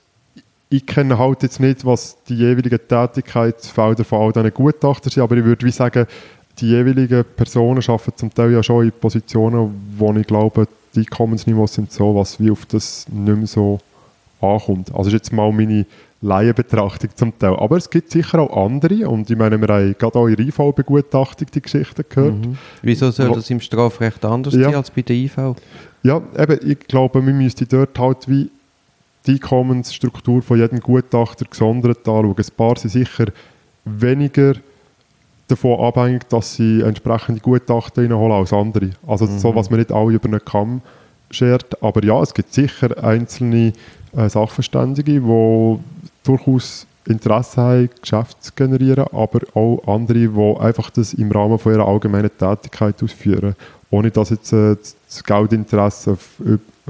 [0.68, 5.38] ich kenne halt jetzt nicht, was die jeweiligen Tätigkeitsfelder von all diesen Gutachtern sind, aber
[5.38, 6.07] ich würde wie sagen,
[6.59, 11.72] die jeweiligen Personen arbeiten zum Teil ja schon in Positionen, wo ich glaube, die Einkommensniveaus
[11.72, 13.81] sind so, was wie auf das nicht mehr so
[14.42, 14.94] ankommt.
[14.94, 15.87] Also ist jetzt mal meine
[16.20, 17.54] Laienbetrachtung zum Teil.
[17.57, 20.46] Aber es gibt sicher auch andere und ich meine, wir haben gerade auch in der
[20.46, 22.35] IV-Begutachtung die Geschichten gehört.
[22.35, 22.59] Mhm.
[22.83, 24.64] Wieso soll das im Strafrecht anders ja.
[24.64, 25.37] sein als bei der IV?
[26.02, 28.50] Ja, eben, ich glaube, wir müssten dort halt wie
[29.26, 32.35] die Einkommensstruktur von jedem Gutachter gesondert anschauen.
[32.37, 33.26] Ein paar sind sicher
[33.85, 34.54] weniger
[35.46, 38.90] davon abhängig, dass sie entsprechende Gutachten reinholen als andere.
[39.07, 39.38] Also mhm.
[39.38, 40.83] so, was man nicht alle über einen Kamm
[41.31, 41.83] schert.
[41.83, 43.72] Aber ja, es gibt sicher einzelne
[44.16, 45.78] äh, Sachverständige, die
[46.28, 51.72] durchaus Interesse haben, Geschäfte zu generieren, aber auch andere, die einfach das im Rahmen von
[51.72, 53.56] ihrer allgemeinen Tätigkeit ausführen,
[53.90, 56.18] ohne dass jetzt äh, das Geldinteresse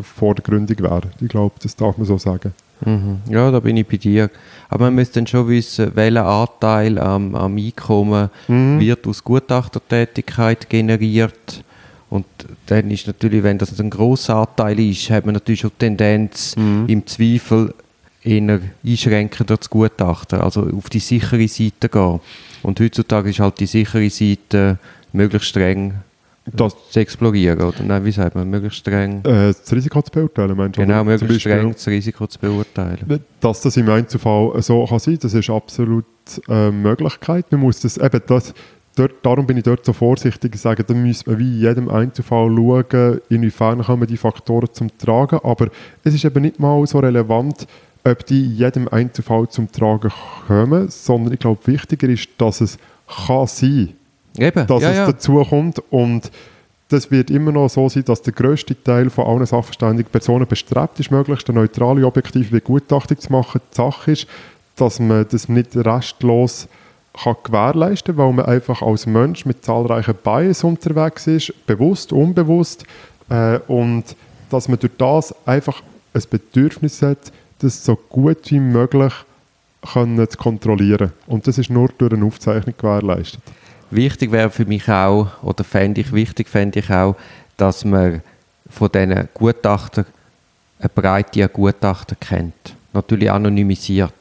[0.02, 1.02] vordergründig wäre.
[1.20, 2.52] Ich glaube, das darf man so sagen.
[2.84, 3.20] Mhm.
[3.28, 4.30] Ja, da bin ich bei dir.
[4.68, 8.80] Aber man müsste dann schon wissen, welcher Anteil am, am Einkommen mhm.
[8.80, 11.64] wird aus Gutachtertätigkeit generiert.
[12.10, 12.26] Und
[12.66, 16.56] dann ist natürlich, wenn das ein grosser Anteil ist, hat man natürlich schon die Tendenz,
[16.56, 16.84] mhm.
[16.86, 17.74] im Zweifel
[18.28, 22.20] eher einschränkender zu gutachten, also auf die sichere Seite gehen.
[22.62, 24.78] Und heutzutage ist halt die sichere Seite
[25.12, 25.94] möglichst streng
[26.56, 27.82] das zu explorieren, oder?
[27.82, 28.48] Nein, wie sagt man?
[28.48, 29.18] Möglichst streng...
[29.24, 30.82] Äh, das Risiko zu beurteilen, meinst du?
[30.82, 33.20] Genau, möglichst streng das Risiko zu beurteilen.
[33.40, 36.06] Dass das im Einzelfall so kann sein, das ist absolut
[36.46, 37.50] eine äh, Möglichkeit.
[37.52, 38.54] Man muss das, eben das,
[38.96, 41.88] dort, darum bin ich dort so vorsichtig und sage, da müssen wir wie in jedem
[41.88, 45.68] Einzelfall schauen, inwiefern kommen die Faktoren zum Tragen, aber
[46.04, 47.66] es ist eben nicht mal so relevant,
[48.08, 50.10] ob die in jedem Einzelfall zum Tragen
[50.46, 52.78] kommen, sondern ich glaube, wichtiger ist, dass es
[53.26, 53.94] kann sein,
[54.36, 55.06] Eben, dass ja, es ja.
[55.06, 56.30] dazu kommt und
[56.88, 60.98] das wird immer noch so sein, dass der grösste Teil von allen sachverständigen Personen bestrebt
[60.98, 63.60] ist, möglichst eine neutrale, objektive Begutachtung zu machen.
[63.72, 64.26] Die Sache ist,
[64.76, 66.68] dass man das nicht restlos
[67.12, 72.84] kann gewährleisten kann, weil man einfach als Mensch mit zahlreichen Bias unterwegs ist, bewusst, unbewusst,
[73.28, 74.04] äh, und
[74.50, 75.82] dass man durch das einfach
[76.14, 79.12] ein Bedürfnis hat, das so gut wie möglich
[79.92, 81.12] können zu kontrollieren.
[81.26, 83.42] Und das ist nur durch eine Aufzeichnung gewährleistet.
[83.90, 87.16] Wichtig wäre für mich auch, oder fände ich wichtig, fände ich auch,
[87.56, 88.22] dass man
[88.68, 90.04] von diesen Gutachtern
[90.78, 92.74] eine Breite an Gutachter kennt.
[92.92, 94.12] Natürlich anonymisiert.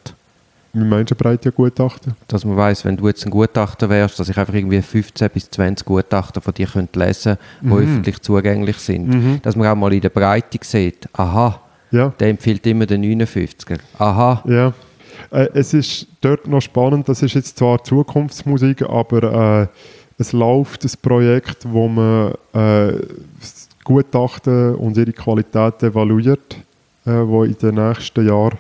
[0.74, 2.14] Wie meinst du breite Gutachten?
[2.28, 5.50] Dass man weiß, wenn du jetzt ein Gutachter wärst, dass ich einfach irgendwie 15 bis
[5.50, 9.44] 20 Gutachter von dir könnte lesen die öffentlich zugänglich sind.
[9.44, 11.60] Dass man auch mal in der Breite sieht, aha,
[11.92, 12.14] Ja.
[12.20, 13.80] der empfiehlt immer den 59er.
[13.98, 14.74] Aha, Ja,
[15.32, 19.68] äh, es ist dort noch spannend, das ist jetzt zwar Zukunftsmusik, aber äh,
[20.18, 22.94] es läuft ein Projekt, wo man äh,
[23.40, 26.56] das Gutachten und ihre Qualität evaluiert,
[27.06, 28.58] äh, wo in den nächsten Jahren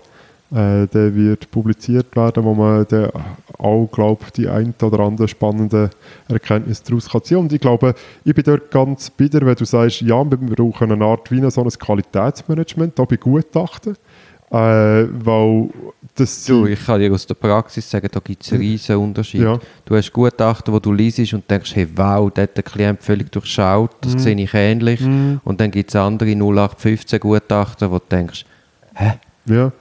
[0.52, 3.10] äh, der wird publiziert werden, wo man dann
[3.58, 5.90] auch, glaube die ein oder andere spannende
[6.30, 7.38] Erkenntnis daraus kann ziehen.
[7.38, 11.04] Und ich glaube, ich bin dort ganz bitter, wenn du sagst, ja, wir brauchen eine
[11.04, 13.96] Art wie so ein Qualitätsmanagement, auch bei Gutachten,
[14.52, 15.70] äh, weil
[16.16, 19.42] das Du, ich kann dir aus der Praxis sagen, da gibt es einen riesen Unterschied.
[19.42, 19.60] Ja.
[19.86, 23.32] Du hast Gutachten, wo du liest und denkst, hey, wow, der hat der Klient völlig
[23.32, 24.20] durchschaut, das Mhm.
[24.20, 25.02] sehe ich ähnlich.
[25.44, 28.46] Und dann gibt es andere 0815 Gutachten, wo du denkst,
[28.96, 29.14] hä?
[29.46, 29.72] Ja,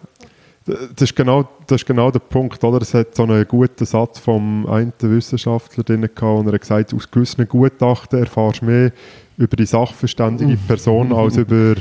[0.67, 2.83] das ist, genau, das ist genau der Punkt, oder?
[2.83, 6.93] Es hat so einen guten Satz vom einen Wissenschaftler drin gehabt, und er hat gesagt,
[6.93, 8.93] aus gewissen Gutachten erfährst du mehr
[9.39, 11.77] über die sachverständige Einzelne als über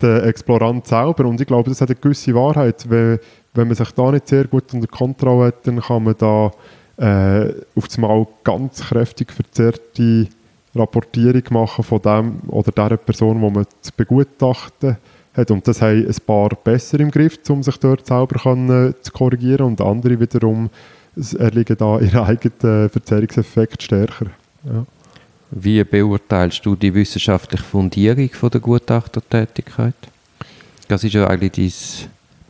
[0.00, 1.24] den Explorant selber.
[1.26, 2.88] Und ich glaube, das hat eine gewisse Wahrheit.
[2.88, 3.18] Wenn,
[3.54, 6.52] wenn man sich da nicht sehr gut unter Kontrolle hat, dann kann man da
[6.98, 10.28] äh, auf einmal ganz kräftig verzerrte
[10.74, 14.98] Rapportierung machen von dem oder der Person, die man zu begutachten
[15.34, 15.50] hat.
[15.50, 19.66] Und das haben ein paar besser im Griff, um sich dort selber können, zu korrigieren
[19.66, 20.70] und andere wiederum
[21.38, 24.26] erliegen da ihren eigenen Verzerrungseffekt stärker.
[24.64, 24.86] Ja.
[25.50, 29.94] Wie beurteilst du die wissenschaftliche Fundierung von der Gutachtertätigkeit?
[30.86, 32.08] Das ist ja eigentlich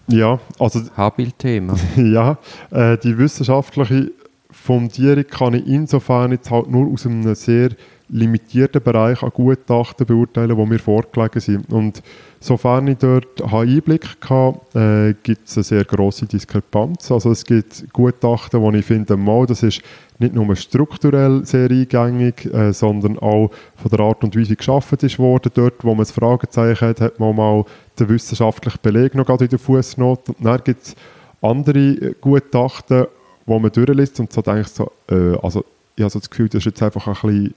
[0.09, 1.77] Ja, also dein Habil-Thema.
[1.97, 2.37] ja,
[2.71, 4.11] äh, die wissenschaftliche
[4.51, 7.71] Fundierung kann ich insofern jetzt halt nur aus einem sehr
[8.11, 11.73] limitierten Bereich an Gutachten beurteilen, die mir vorgelegen sind.
[11.73, 12.03] Und
[12.41, 17.13] sofern ich dort Einblick hatte, äh, gibt es eine sehr grosse Diskrepanz.
[17.13, 19.83] Also es gibt Gutachten, wo ich finde, mal, das ist
[20.19, 24.99] nicht nur strukturell sehr eingängig, äh, sondern auch von der Art und Weise, wie geschaffen
[25.03, 25.53] ist worden.
[25.55, 27.65] Dort, wo man das Fragezeichen hat, hat man mal
[27.99, 30.33] den wissenschaftlichen Beleg noch gerade in der Fußnote.
[30.33, 30.97] Und dann gibt es
[31.43, 33.07] andere äh, Gutachten,
[33.47, 35.65] wo man durchliest und so denkt so, äh, also
[35.97, 37.55] ich habe so das Gefühl, das ist jetzt einfach ein bisschen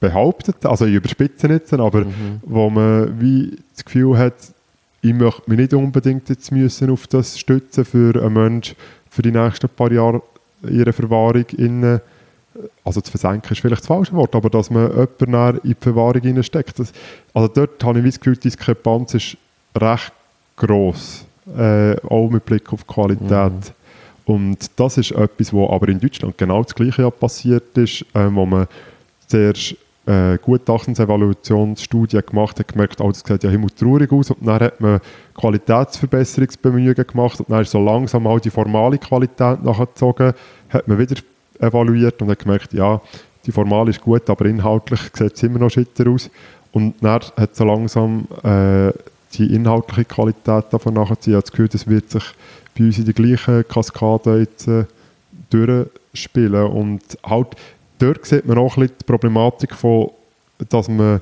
[0.00, 2.04] behauptet, also ich überspitze nicht, aber
[2.42, 4.34] wo man wie das Gefühl hat,
[5.02, 8.76] ich möchte mich nicht unbedingt jetzt müssen auf das stützen für einen Menschen
[9.10, 10.22] für die nächsten paar Jahre
[10.62, 12.00] ihre Verwahrung in
[12.84, 16.44] also zu versenken ist vielleicht das falsche Wort, aber dass man jemanden in die Verwahrung.
[16.44, 16.92] Das,
[17.32, 19.36] also dort habe ich das Gefühl, die Diskrepanz ist
[19.76, 20.12] recht
[20.56, 21.24] gross,
[21.56, 23.74] äh, auch mit Blick auf die Qualität.
[24.24, 28.46] Und das ist etwas, wo aber in Deutschland genau das Gleiche passiert ist, äh, wo
[28.46, 28.68] man
[29.26, 34.30] zuerst äh, Gutachtensevaluationsstudie gemacht hat, gemerkt, oh, sieht ja himmeltraurig aus.
[34.30, 35.00] Und dann hat man
[35.34, 37.40] Qualitätsverbesserungsbemühungen gemacht.
[37.40, 40.34] Und dann ist so langsam auch die formale Qualität nachgezogen,
[40.68, 41.16] hat man wieder
[41.58, 43.00] evaluiert und hat gemerkt, ja,
[43.46, 46.30] die formale ist gut, aber inhaltlich sieht es immer noch schitter aus.
[46.72, 48.90] Und dann hat so langsam äh,
[49.34, 52.24] die inhaltliche Qualität davon habe das Gefühl, das wird sich
[52.76, 54.84] bei uns in die gleiche Kaskade jetzt äh,
[55.50, 56.66] durchspielen.
[56.66, 57.48] Und halt
[58.04, 60.10] dort sieht man auch ein bisschen die Problematik von,
[60.68, 61.20] dass man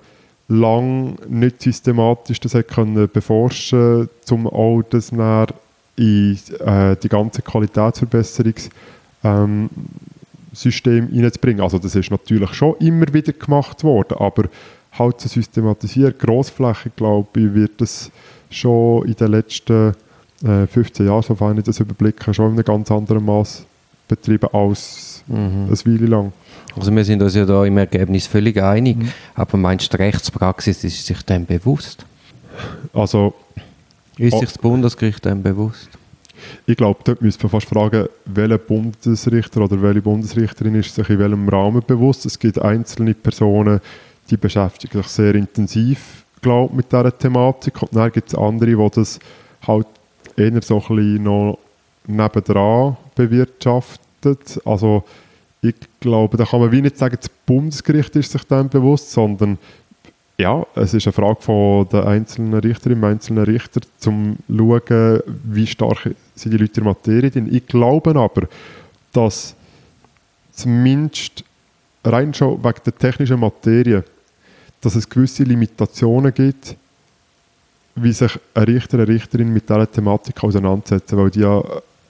[0.49, 5.47] lang nicht systematisch das hat können beforschen, um auch das dann
[5.97, 8.71] in äh, die ganze Qualitätsverbesserungs
[9.25, 9.71] ähm,
[10.53, 11.63] System reinzubringen.
[11.63, 14.45] Also das ist natürlich schon immer wieder gemacht worden, aber
[14.99, 18.11] halt zu systematisieren, grossflächig, glaube ich, wird das
[18.51, 19.95] schon in den letzten
[20.45, 23.65] äh, 15 Jahren, sofern ich das überblicke, schon in einem ganz anderen Maß
[24.09, 25.69] betrieben als Mhm.
[25.69, 26.33] eine Weile lang.
[26.77, 29.13] Also wir sind uns ja da im Ergebnis völlig einig, Mhm.
[29.35, 32.05] aber meinst du, die Rechtspraxis ist sich dem bewusst?
[32.93, 33.35] Also
[34.19, 35.89] Ist sich das Bundesgericht dem bewusst?
[36.67, 41.19] Ich glaube, dort müsste man fast fragen, welcher Bundesrichter oder welche Bundesrichterin ist sich in
[41.19, 42.27] welchem Rahmen bewusst.
[42.27, 43.81] Es gibt einzelne Personen,
[44.31, 48.91] die beschäftigen sich sehr intensiv glaub, mit dieser Thematik und dann gibt es andere, die
[48.95, 49.19] das
[49.67, 49.87] halt
[50.37, 51.59] eher so ein bisschen noch
[52.07, 54.61] nebendran bewirtschaftet.
[54.65, 55.05] Also
[55.63, 59.59] ich glaube, da kann man wie nicht sagen, das Bundesgericht ist sich dem bewusst, sondern
[60.37, 66.11] ja, es ist eine Frage von der einzelnen Richterin, einzelnen Richter, zum schauen, wie stark
[66.35, 67.55] sind die Leute in der Materie drin.
[67.55, 68.49] Ich glaube aber,
[69.13, 69.55] dass
[70.53, 71.45] zumindest
[72.05, 74.03] rein schon wegen der technischen Materie,
[74.81, 76.77] dass es gewisse Limitationen gibt,
[77.95, 81.63] wie sich ein Richter, eine Richterin mit dieser Thematik auseinandersetzen, weil die ja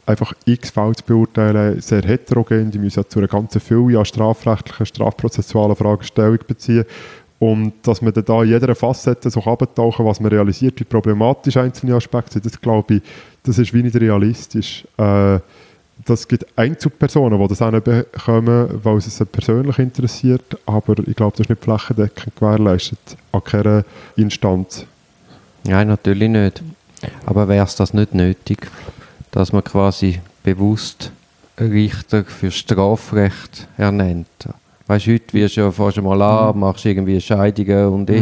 [0.07, 4.05] einfach x Fälle zu beurteilen, sehr heterogen, die müssen ja zu einer ganzen Fülle an
[4.05, 6.85] strafrechtlichen, strafprozessualen Fragestellungen beziehen
[7.39, 11.95] und dass man da in jeder Facette so abtauchen was man realisiert, wie problematisch einzelne
[11.95, 13.03] Aspekte sind, das glaube ich,
[13.43, 14.85] das ist wie nicht realistisch.
[14.97, 15.41] Äh,
[16.05, 21.17] das gibt Einzelpersonen, die das auch nicht bekommen, weil es sie persönlich interessiert, aber ich
[21.17, 22.99] glaube, das ist nicht flächendeckend gewährleistet
[23.31, 23.85] an keiner
[24.17, 24.87] Instanz.
[25.65, 26.63] Nein, natürlich nicht.
[27.27, 28.69] Aber wäre es das nicht nötig,
[29.33, 31.11] dass man quasi bewusst
[31.59, 34.29] Richter für Strafrecht ernennt?
[34.87, 36.61] Weißt du, heute wirst du ja fast mal an, mhm.
[36.61, 38.17] machst irgendwie Scheidungen und mhm.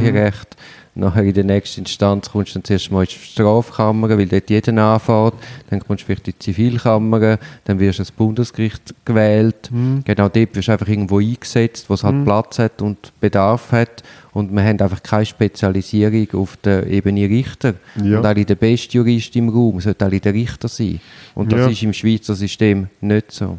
[0.94, 4.50] Nachher in der nächsten Instanz kommst du dann zuerst mal in die Strafkammer, weil dort
[4.50, 5.34] jeder anfährt.
[5.70, 9.70] Dann kommst du vielleicht in die Zivilkammer, dann wirst du ins Bundesgericht gewählt.
[9.70, 10.02] Mhm.
[10.04, 12.24] Genau dort wirst du einfach irgendwo eingesetzt, wo es halt mhm.
[12.24, 14.02] Platz hat und Bedarf hat.
[14.32, 17.74] Und wir haben einfach keine Spezialisierung auf der Ebene Richter.
[18.02, 18.18] Ja.
[18.18, 21.00] Und alle der beste Jurist im Raum sollte alle der Richter sein.
[21.34, 21.68] Und das ja.
[21.68, 23.58] ist im Schweizer System nicht so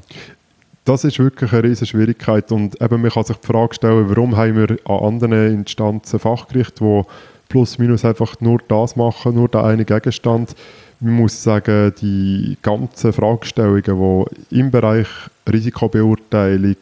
[0.86, 4.36] das ist wirklich eine riesige Schwierigkeit und eben man kann sich die Frage stellen, warum
[4.36, 7.04] haben wir an anderen Instanzen Fachgerichte, die
[7.50, 10.56] plus minus einfach nur das machen, nur der eine Gegenstand.
[11.00, 15.08] Man muss sagen, die ganzen Fragestellungen, die im Bereich
[15.52, 16.78] Risikobeurteilung,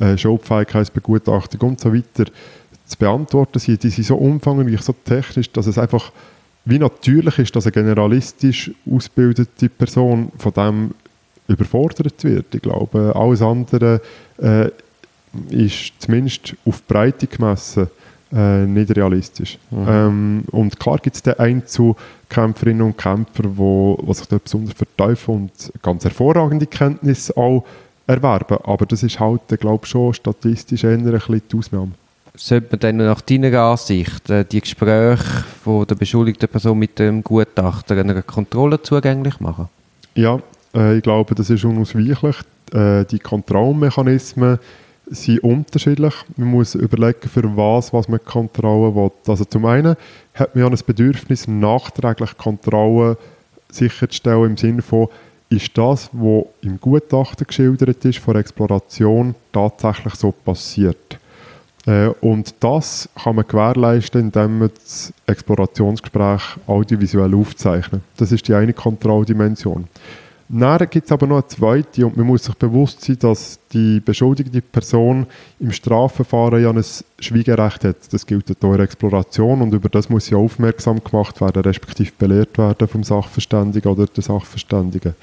[0.00, 2.30] äh, Schulfähigkeitsbegutachtung und so weiter
[2.86, 6.12] zu beantworten sind, die sind so umfangreich, so technisch, dass es einfach
[6.64, 10.90] wie natürlich ist, dass eine generalistisch ausgebildete Person von dem
[11.48, 12.54] überfordert wird.
[12.54, 14.00] Ich glaube, alles andere
[14.40, 14.68] äh,
[15.50, 17.88] ist zumindest auf Breite gemessen
[18.32, 19.58] äh, nicht realistisch.
[19.70, 19.86] Mhm.
[19.88, 25.42] Ähm, und klar gibt es den Einzelkämpferinnen und Kämpfer, wo, wo sich dort besonders verteufeln
[25.42, 27.64] und ganz hervorragende Kenntnisse auch
[28.06, 28.58] erwerben.
[28.64, 31.92] Aber das ist halt, glaube ich, schon statistisch eher ein bisschen die Ausnahme.
[32.34, 37.24] Sollte man dann nach deiner Ansicht äh, die Gespräche von der beschuldigten Person mit dem
[37.24, 39.68] Gutachter einer Kontrolle zugänglich machen?
[40.14, 40.38] Ja,
[40.74, 42.36] äh, ich glaube, das ist unausweichlich.
[42.72, 44.58] Äh, die Kontrollmechanismen
[45.06, 46.14] sind unterschiedlich.
[46.36, 49.10] Man muss überlegen, für was, was man Kontrollen will.
[49.26, 49.96] Also zum einen
[50.34, 53.16] hat man ja ein Bedürfnis, nachträglich Kontrollen
[53.70, 55.08] sicherzustellen im Sinne von,
[55.50, 61.18] ist das, was im Gutachten geschildert ist, von Exploration, tatsächlich so passiert.
[61.86, 68.02] Äh, und das kann man gewährleisten, indem man das Explorationsgespräch audiovisuell aufzeichnet.
[68.18, 69.88] Das ist die eine Kontrolldimension.
[70.50, 74.00] Dann gibt es aber noch eine zweite und man muss sich bewusst sein, dass die
[74.00, 75.26] beschuldigte Person
[75.60, 76.82] im Strafverfahren ja ein
[77.18, 77.96] Schwiegerecht hat.
[78.10, 82.56] Das gilt in der Exploration und über das muss sie aufmerksam gemacht werden, respektive belehrt
[82.56, 85.14] werden vom Sachverständigen oder der Sachverständigen.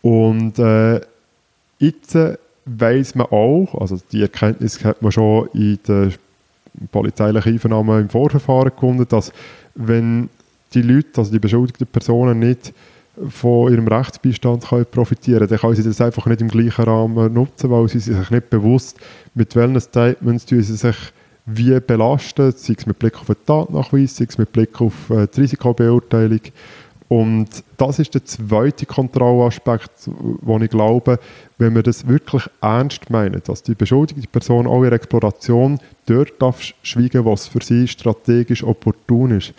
[0.00, 1.00] Und äh,
[1.80, 2.16] jetzt
[2.64, 6.12] weiß man auch, also die Erkenntnis hat man schon in der
[6.92, 9.32] polizeilichen Einvernahme im Vorverfahren gefunden, dass
[9.74, 10.28] wenn
[10.74, 12.72] die Leute, also die beschuldigten Personen nicht
[13.28, 17.70] von ihrem Rechtsbeistand können profitieren dann können sie das einfach nicht im gleichen Rahmen nutzen,
[17.70, 18.98] weil sie sich nicht bewusst,
[19.34, 20.96] mit welchen Statements sie sich
[21.44, 25.26] wie belasten, sei es mit Blick auf den Tatnachweis, sei es mit Blick auf äh,
[25.26, 26.40] die Risikobeurteilung.
[27.08, 31.18] Und das ist der zweite Kontrollaspekt, wo ich glaube,
[31.58, 36.62] wenn wir das wirklich ernst meinen, dass die beschuldigte Person auch ihre Exploration dort darf
[36.82, 39.52] schweigen, was für sie strategisch opportun ist,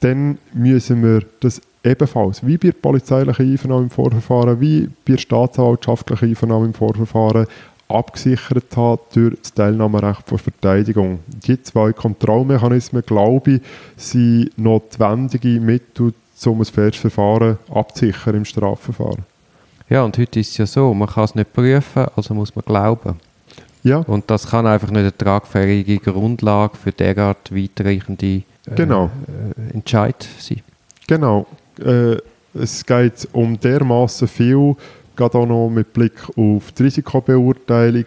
[0.00, 5.18] dann müssen wir das ebenfalls, wie bei der polizeilichen Einvernahme im Vorverfahren, wie bei der
[5.18, 7.46] staatsanwaltschaftlichen Einvernahme im Vorverfahren,
[7.88, 11.20] abgesichert hat durch das Teilnahmerecht der Verteidigung.
[11.26, 13.62] Die zwei Kontrollmechanismen, glaube ich,
[13.96, 16.12] sind notwendige Mittel,
[16.44, 19.24] um ein faires Verfahren abzusichern im Strafverfahren.
[19.88, 22.64] Ja, und heute ist es ja so, man kann es nicht prüfen, also muss man
[22.64, 23.16] glauben.
[23.82, 23.98] Ja.
[24.00, 28.42] Und das kann einfach nicht eine tragfähige Grundlage für derart weitreichende äh,
[28.74, 29.10] genau.
[29.56, 30.60] äh, Entscheid sein.
[31.06, 31.46] Genau
[31.84, 32.16] äh,
[32.54, 34.74] es geht um dermaßen viel,
[35.16, 38.06] gerade auch noch mit Blick auf die Risikobeurteilung,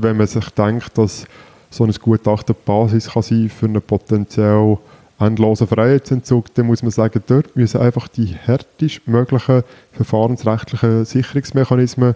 [0.00, 1.26] wenn man sich denkt, dass
[1.70, 4.78] so ein Gutachten Basis kann sein für eine potenziell
[5.20, 12.14] endlosen Freiheitsentzug, dann muss man sagen, dort müssen einfach die härtest möglichen verfahrensrechtlichen Sicherungsmechanismen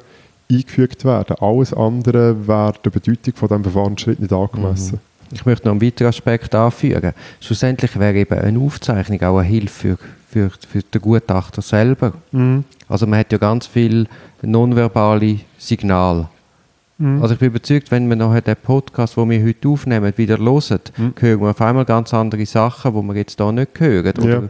[0.51, 1.37] eingefügt werden.
[1.39, 4.97] Alles andere wäre der Bedeutung von diesem Verfahrensschritt nicht angemessen.
[4.97, 5.15] Mhm.
[5.35, 7.13] Ich möchte noch einen weiteren Aspekt anfügen.
[7.41, 9.99] Schlussendlich wäre eben eine Aufzeichnung auch eine Hilfe für,
[10.35, 12.13] für, für den Gutachter selber.
[12.33, 12.65] Mhm.
[12.89, 14.09] Also man hat ja ganz viel
[14.43, 16.29] nonverbale Signale.
[16.99, 17.23] Mhm.
[17.23, 20.81] Also ich bin überzeugt, wenn wir nachher den Podcast, den wir heute aufnehmen, wieder hören,
[20.97, 21.15] mhm.
[21.21, 24.19] hören wir auf einmal ganz andere Sachen, die wir jetzt hier nicht hören.
[24.19, 24.49] Oder, ja.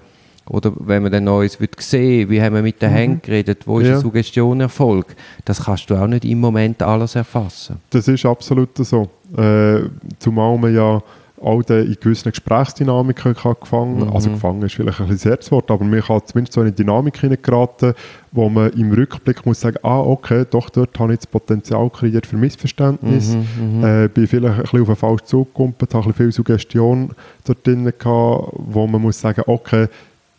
[0.49, 2.95] oder wenn man dann Neues wird sehen, wie haben wir mit den mhm.
[2.95, 3.97] Händen geredet, wo ist ja.
[3.97, 7.76] die Suggestion erfolgt, das kannst du auch nicht im Moment alles erfassen.
[7.91, 9.11] Das ist absolut so.
[9.37, 11.03] Äh, zumal man ja
[11.45, 14.13] auch in gewissen Gesprächsdynamiken kann gefangen mhm.
[14.13, 16.77] Also gefangen ist vielleicht ein bisschen das Wort, aber man kann zumindest so in eine
[16.77, 17.95] Dynamik hineingeraten,
[18.33, 22.27] wo man im Rückblick muss sagen, ah, okay, doch, dort habe ich das Potenzial kreiert
[22.27, 23.37] für Missverständnis.
[23.37, 23.85] Mhm, mhm.
[23.85, 27.11] äh, bin vielleicht ein bisschen auf einen falschen Zug gekommen, habe ein bisschen viel Suggestion
[27.45, 29.89] dort drin gehabt, wo man muss sagen, okay,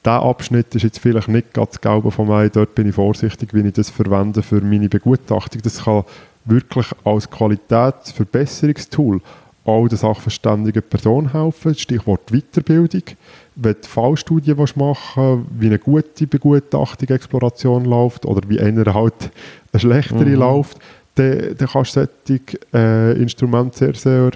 [0.06, 3.62] dieser Abschnitt ist jetzt vielleicht nicht ganz Gelbe von mir, dort bin ich vorsichtig, wie
[3.62, 5.62] ich das verwende für meine Begutachtung.
[5.64, 6.04] Das kann
[6.46, 9.22] wirklich als Qualitätsverbesserungstool
[9.66, 11.76] auch der sachverständigen Person helfen.
[11.76, 13.02] Stichwort Weiterbildung.
[13.56, 19.32] Wenn du Fallstudien machen willst, wie eine gute Begutachtung, Exploration läuft oder wie einer halt
[19.74, 20.36] eine schlechtere mhm.
[20.36, 20.78] läuft,
[21.16, 24.32] dann, dann kannst du solche äh, Instrumente sehr, sehr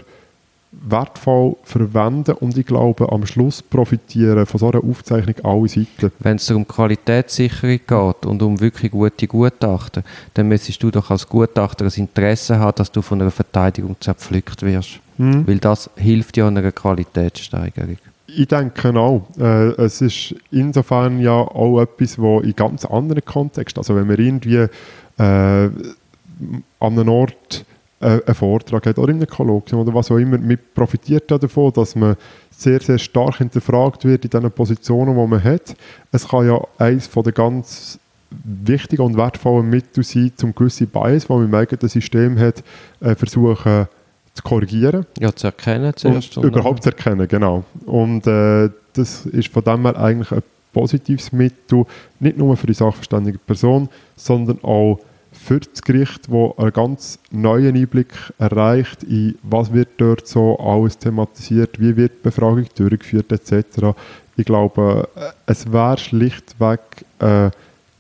[0.72, 6.12] wertvoll verwenden und ich glaube, am Schluss profitieren von so einer Aufzeichnung alle Seiten.
[6.20, 10.04] Wenn es um Qualitätssicherung geht und um wirklich gute Gutachten,
[10.36, 14.62] dann müsstest du doch als Gutachter ein Interesse haben, dass du von einer Verteidigung zerpflückt
[14.62, 15.00] wirst.
[15.18, 15.48] Mhm.
[15.48, 17.98] Weil das hilft ja einer Qualitätssteigerung.
[18.28, 19.28] Ich denke auch.
[19.40, 24.18] Äh, es ist insofern ja auch etwas, wo in ganz anderen Kontext, also wenn man
[24.18, 24.70] irgendwie äh,
[25.18, 25.72] an
[26.80, 27.66] einem Ort
[28.00, 31.74] äh, einen Vortrag hat oder in einem Kolloquium oder was auch immer, man profitiert davon,
[31.74, 32.16] dass man
[32.50, 35.76] sehr, sehr stark hinterfragt wird in den Positionen, die man hat.
[36.12, 38.00] Es kann ja eines von den ganz
[38.44, 42.64] wichtigen und wertvollen Mittel sein, um gewisse Bias, die man im eigenen System hat,
[43.00, 43.88] äh, versuchen
[44.34, 45.06] zu korrigieren.
[45.20, 46.38] Ja, zu erkennen zuerst.
[46.38, 47.64] Und überhaupt zu erkennen, genau.
[47.86, 50.44] Und äh, das ist von dem her eigentlich ein
[50.74, 51.86] positives Mittel,
[52.20, 55.00] nicht nur für die sachverständige Person, sondern auch
[55.50, 61.00] für das Gericht, wo einen ganz neuen Einblick erreicht in was wird dort so alles
[61.00, 63.98] thematisiert, wie wird die Befragung durchgeführt etc.
[64.38, 66.82] Ich glaube, äh, es wäre schlichtweg
[67.18, 67.50] eine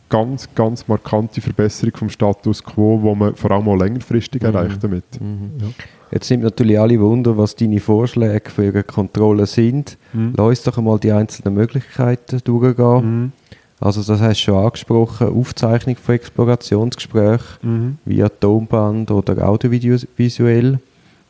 [0.10, 4.47] ganz, ganz markante Verbesserung vom Status quo, wo man vor allem auch längerfristig mhm.
[4.50, 5.06] erreicht damit.
[5.20, 5.52] Mhm.
[5.60, 5.68] Ja.
[6.12, 9.97] Jetzt sind natürlich alle Wunder, was deine Vorschläge für eine Kontrolle sind.
[10.14, 10.34] Mhm.
[10.38, 13.02] Lass uns doch einmal die einzelnen Möglichkeiten durchgehen.
[13.24, 13.32] Mhm.
[13.80, 17.98] Also das hast du schon angesprochen, Aufzeichnung von Explorationsgesprächen mhm.
[18.06, 20.80] via Tonband oder audiovisuell.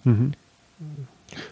[0.04, 0.34] Mhm.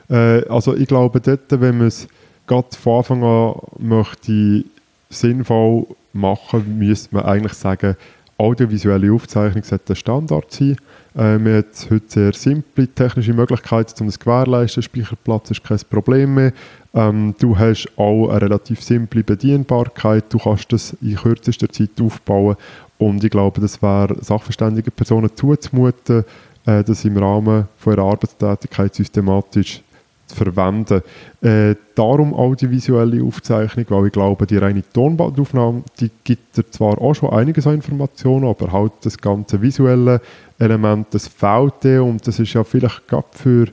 [0.10, 2.08] Äh, also ich glaube dort, wenn man es
[2.48, 4.64] gerade von Anfang an möchte
[5.10, 7.95] sinnvoll machen, müsste man eigentlich sagen,
[8.38, 10.78] audiovisuelle Aufzeichnung sollte der Standard sein.
[11.16, 14.84] Äh, wir haben heute sehr simple technische Möglichkeiten, um das zu gewährleisten.
[14.84, 16.54] Speicherplatz ist kein Problem mehr.
[16.94, 20.26] Ähm, du hast auch eine relativ simple Bedienbarkeit.
[20.30, 22.56] Du kannst das in kürzester Zeit aufbauen.
[22.98, 26.24] Und ich glaube, das wäre sachverständigen Personen zuzumuten,
[26.66, 29.82] äh, das im Rahmen von ihrer Arbeitstätigkeit systematisch
[30.28, 31.01] zu verwenden.
[31.41, 37.13] Äh, darum audiovisuelle Aufzeichnung, weil ich glaube, die reine Tonbandaufnahme, die gibt dir zwar auch
[37.13, 40.21] schon einiges an Informationen, aber halt das ganze visuelle
[40.59, 43.65] Element, das fehlt dir und das ist ja vielleicht gerade für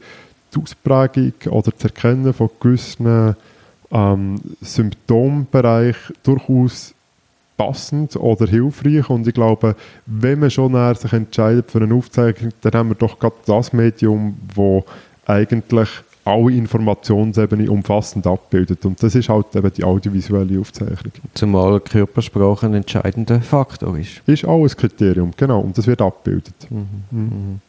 [0.55, 3.35] die Ausprägung oder das Erkennen von gewissen
[3.91, 6.95] ähm, Symptombereichen durchaus
[7.57, 9.77] passend oder hilfreich und ich glaube,
[10.07, 14.37] wenn man schon sich entscheidet für eine Aufzeichnung, dann haben wir doch gerade das Medium,
[14.55, 14.85] wo
[15.27, 15.89] eigentlich
[16.25, 18.85] alle Informationsebenen umfassend abbildet.
[18.87, 21.13] Und das ist halt eben die audiovisuelle Aufzeichnung.
[21.35, 24.23] Zumal Körpersprache ein entscheidender Faktor ist.
[24.27, 25.61] Ist auch ein Kriterium, genau.
[25.61, 26.55] Und das wird abgebildet.
[26.71, 26.87] Mhm.
[27.11, 27.61] Mhm.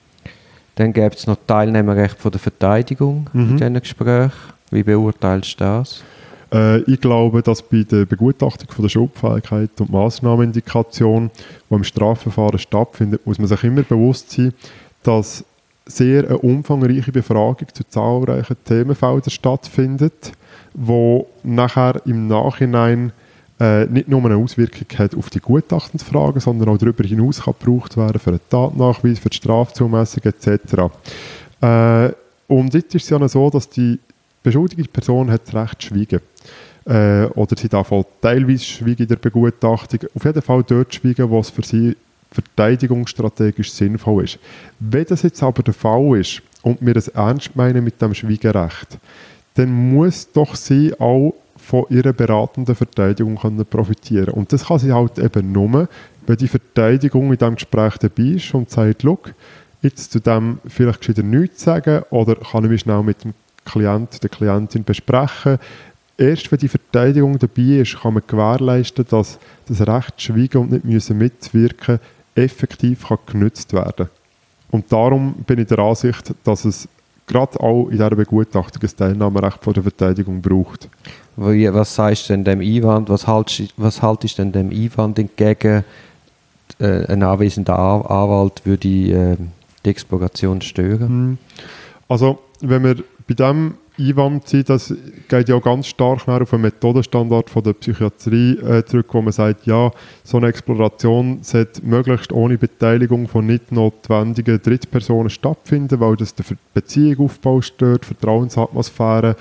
[0.76, 3.52] Dann gibt es noch Teilnehmerrecht von der Verteidigung mhm.
[3.52, 4.32] in diesen Gesprächen.
[4.72, 6.04] Wie beurteilst du das?
[6.54, 11.30] Äh, ich glaube, dass bei der Begutachtung von der Schuldfähigkeit und Massnahmenindikation,
[11.70, 14.54] die im Strafverfahren stattfindet, muss man sich immer bewusst sein,
[15.04, 15.44] dass
[15.86, 20.32] sehr eine umfangreiche Befragung zu zahlreichen Themenfeldern stattfindet,
[20.74, 23.12] wo nachher im Nachhinein
[23.60, 27.96] äh, nicht nur eine Auswirkung hat auf die Gutachtensfragen, sondern auch darüber hinaus kann gebraucht
[27.96, 30.92] werden für den Tatnachweis, für die Strafzumessung etc.
[31.62, 32.12] Äh,
[32.48, 34.00] und jetzt ist es ja so, dass die
[34.44, 36.20] beschuldigte Person hat das Recht zu schweigen.
[36.86, 40.02] Äh, oder sie darf auch teilweise schweigen in der Begutachtung.
[40.14, 41.96] Auf jeden Fall dort schweigen, wo es für sie
[42.32, 44.40] verteidigungsstrategisch sinnvoll ist.
[44.80, 48.98] Wenn das jetzt aber der Fall ist und wir es ernst meinen mit dem Schweigerecht,
[49.56, 54.94] dann muss doch sie auch von ihrer beratenden Verteidigung können profitieren Und das kann sie
[54.94, 55.90] halt eben nur,
[56.28, 59.34] wenn die Verteidigung in diesem Gespräch dabei ist und sagt, look,
[59.82, 63.34] jetzt zu dem vielleicht gescheiter nichts sagen oder kann ich mich schnell mit dem
[63.66, 65.58] Klient, der Klientin besprechen.
[66.18, 70.86] Erst wenn die Verteidigung dabei ist, kann man gewährleisten, dass das Recht schweigen und nicht
[70.86, 71.18] müssen
[72.36, 74.10] effektiv kann genützt werden
[74.72, 76.88] Und darum bin ich der Ansicht, dass es
[77.28, 80.90] gerade auch in dieser Begutachtung ein Teilnahmerecht von der Verteidigung braucht.
[81.38, 85.84] Was sagst du denn dem Einwand, was haltest, was haltest denn dem Einwand entgegen,
[86.80, 89.38] äh, ein anwesender Anwalt würde äh,
[89.84, 91.08] die Exploration stören?
[91.08, 91.38] Hm.
[92.08, 92.96] Also, wenn wir
[93.28, 94.94] bei dem Einwand sind, das
[95.28, 99.66] geht ja ganz stark auf einen Methodenstandard von der Psychiatrie äh, zurück, wo man sagt,
[99.66, 99.92] ja,
[100.24, 106.46] so eine Exploration sollte möglichst ohne Beteiligung von nicht notwendigen Drittpersonen stattfinden, weil das den
[106.74, 109.36] Beziehungsaufbau stört, Vertrauensatmosphäre.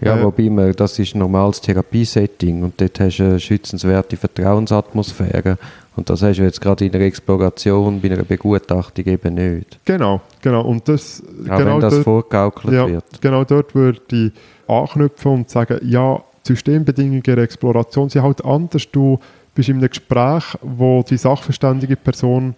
[0.00, 4.16] Ja, äh, wobei man, das ist ein normales Therapiesetting und dort hast du eine schützenswerte
[4.16, 5.58] Vertrauensatmosphäre
[5.98, 9.80] und das hast du jetzt gerade in einer Exploration, bei einer Begutachtung eben nicht.
[9.84, 10.62] Genau, genau.
[10.62, 13.04] Und das, Auch genau wenn das dort, vorgegaukelt ja, wird.
[13.20, 14.32] Genau dort würde ich
[14.68, 18.88] anknüpfen und sagen, ja, die Systembedingungen der Exploration sind halt anders.
[18.92, 19.18] Du
[19.56, 22.54] bist in einem Gespräch, wo die sachverständige Person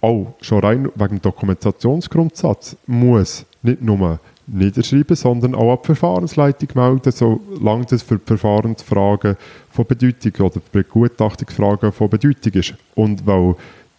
[0.00, 6.68] auch schon rein wegen dem Dokumentationsgrundsatz muss nicht nur niederschreiben, sondern auch an die Verfahrensleitung
[6.74, 9.36] melden, solange das für die Verfahrensfragen
[9.70, 12.74] von Bedeutung oder Begutachtungsfragen von Bedeutung ist.
[12.94, 13.56] Und weil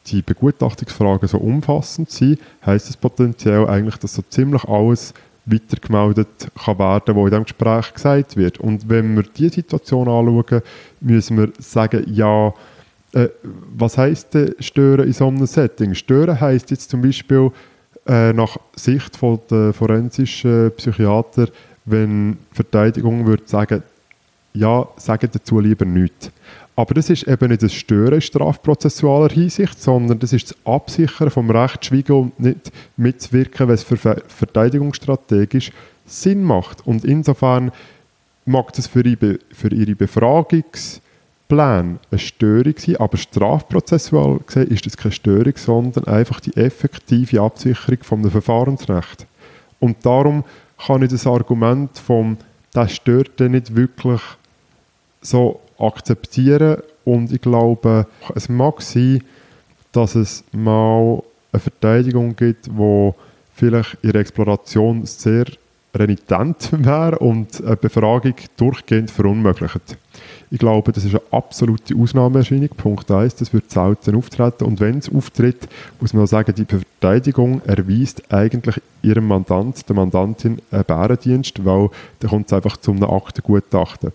[0.08, 5.14] die Begutachtungsfragen so umfassend sind, heisst es potenziell eigentlich, dass so ziemlich alles
[5.46, 8.60] weitergemeldet kann werden, was in diesem Gespräch gesagt wird.
[8.60, 10.62] Und wenn wir diese Situation anschauen,
[11.02, 12.54] müssen wir sagen, ja,
[13.14, 13.30] äh,
[13.76, 15.94] was heisst denn stören in so einem Setting?
[15.96, 17.52] Stören heisst jetzt zum Beispiel,
[18.08, 21.50] äh, nach Sicht von der forensischen Psychiater,
[21.86, 23.84] wenn die Verteidigung würde sagen,
[24.54, 26.32] ja, sagen dazu lieber nichts.
[26.76, 31.32] Aber das ist eben nicht das Stören in strafprozessualer Hinsicht, sondern das ist das Absichern
[31.32, 35.72] vom Recht und nicht mitzuwirken, es für verteidigungsstrategisch
[36.06, 36.86] Sinn macht.
[36.86, 37.72] Und insofern
[38.46, 41.02] mag das für ihre Befragungs-
[41.48, 47.42] Plan eine Störung sein, aber strafprozessual gesehen ist das keine Störung, sondern einfach die effektive
[47.42, 49.26] Absicherung vom Verfahrensrecht.
[49.80, 50.44] Und darum
[50.86, 52.38] kann ich das Argument vom
[52.74, 54.22] «das stört» nicht wirklich
[55.22, 59.24] so akzeptieren und ich glaube, es mag sein,
[59.92, 63.16] dass es mal eine Verteidigung gibt, wo
[63.54, 65.46] vielleicht ihre Exploration sehr
[65.96, 69.98] renitent wäre und eine Befragung durchgehend verunmöglicht.
[70.50, 72.70] Ich glaube, das ist eine absolute Ausnahmeerscheinung.
[72.70, 74.64] Punkt 1, das wird selten auftreten.
[74.64, 75.68] Und wenn es auftritt,
[76.00, 81.90] muss man auch sagen, die Verteidigung erweist eigentlich ihrem Mandant, der Mandantin, einen Bärendienst, weil
[82.20, 84.14] da kommt es einfach zu einem Aktengutachten.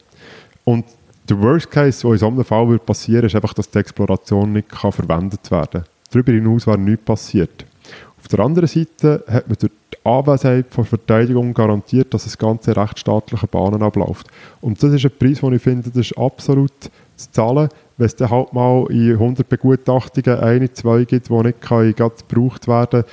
[0.65, 0.87] Und
[1.29, 4.55] der Worst Case, der in so einem Fall wird passieren ist einfach, dass die Exploration
[4.55, 5.85] nicht kann verwendet werden kann.
[6.11, 7.65] Darüber hinaus wäre nichts passiert.
[8.19, 9.73] Auf der anderen Seite hat man durch
[10.05, 14.27] Anwesenheit von Verteidigung garantiert, dass das ganze rechtsstaatliche Bahnen abläuft.
[14.61, 16.73] Und das ist ein Preis, den ich finde, das ist absolut
[17.17, 21.61] zu zahlen, wenn es dann halt mal in 100 Begutachtungen eine, zwei gibt, die nicht
[21.61, 23.05] kann, gebraucht werden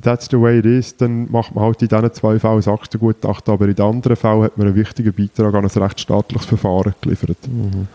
[0.00, 3.52] that's the way it is, dann macht man halt in diesen zwei Fällen das Aktiengutachten,
[3.52, 7.38] aber in den anderen Fällen hat man einen wichtigen Beitrag an ein rechtsstaatliches Verfahren geliefert.
[7.46, 7.88] Mhm.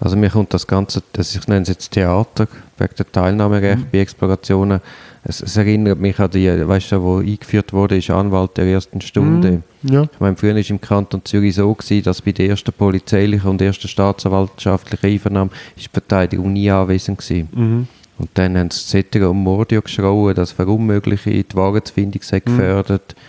[0.00, 2.46] Also mir kommt das Ganze, das ich nenne es jetzt Theater,
[2.78, 3.86] wegen der Teilnahmerecht mhm.
[3.92, 4.80] bei Explorationen,
[5.28, 9.00] es, es, erinnert mich an die, weißt du, wo eingeführt wurde, ist Anwalt der ersten
[9.02, 9.62] Stunde.
[9.82, 10.02] Mm, ja.
[10.04, 13.60] Ich meine, früher war im Kanton Zürich so, gewesen, dass bei der ersten polizeilichen und
[13.60, 17.36] ersten staatsanwaltschaftlichen Einvernahme ist die Verteidigung nie anwesend war.
[17.36, 17.88] Mhm.
[18.18, 22.44] Und dann haben sie Zettel und Mordio geschrauen, das Verunmögliche, die Wahrheitsfindung sei mhm.
[22.44, 23.14] gefördert.
[23.14, 23.22] Mhm.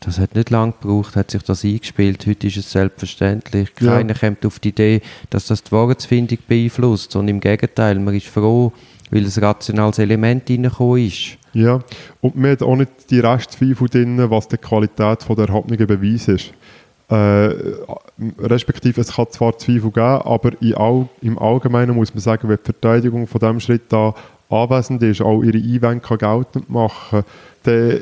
[0.00, 2.24] Das hat nicht lange gebraucht, hat sich das eingespielt.
[2.26, 3.74] Heute ist es selbstverständlich.
[3.74, 4.18] Keiner ja.
[4.18, 8.72] kommt auf die Idee, dass das die Wahrheitsfindung beeinflusst, sondern im Gegenteil, man ist froh,
[9.10, 11.38] weil ein rationales Element reingekommen ist.
[11.52, 11.80] Ja,
[12.20, 16.52] und man hat auch nicht die Restzweifel drin, was die Qualität der erhabenen Beweise ist.
[17.08, 17.54] Äh,
[18.38, 22.64] respektive, es kann zwar Zweifel geben, aber all, im Allgemeinen muss man sagen, wenn die
[22.64, 24.14] Verteidigung von diesem Schritt da
[24.50, 27.24] anwesend ist, auch ihre Einwände geltend machen
[27.62, 28.00] dann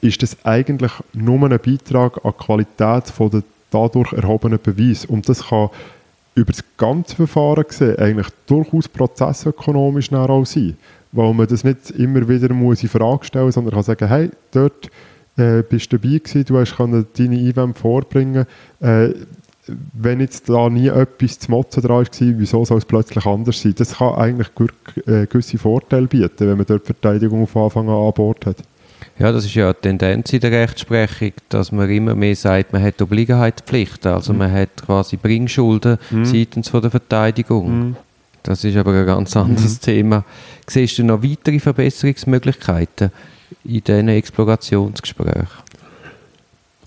[0.00, 5.04] ist das eigentlich nur ein Beitrag an die Qualität von der dadurch erhobenen Beweis.
[5.04, 5.70] Und das kann
[6.40, 10.76] über das ganze Verfahren gesehen eigentlich durchaus prozessökonomisch auch sein.
[11.12, 14.30] Weil man das nicht immer wieder muss in Frage stellen muss, sondern kann sagen, hey,
[14.52, 14.90] dort
[15.36, 18.46] äh, bist du dabei gewesen, du hast deine Einwände vorbringen
[18.80, 19.10] äh,
[19.92, 23.74] wenn jetzt da nie etwas zu motzen dran war, wieso soll es plötzlich anders sein?
[23.76, 24.48] Das kann eigentlich
[25.06, 28.56] äh, gewisse Vorteile bieten, wenn man dort Verteidigung von Anfang an an Bord hat.
[29.20, 32.82] Ja, das ist ja eine Tendenz in der Rechtsprechung, dass man immer mehr sagt, man
[32.82, 34.38] hat Obliegenheitspflichten, also mhm.
[34.38, 36.24] man hat quasi Bringschulden mhm.
[36.24, 37.88] seitens von der Verteidigung.
[37.88, 37.96] Mhm.
[38.42, 39.84] Das ist aber ein ganz anderes mhm.
[39.84, 40.24] Thema.
[40.66, 43.12] Siehst du noch weitere Verbesserungsmöglichkeiten
[43.62, 45.70] in diesen Explorationsgesprächen?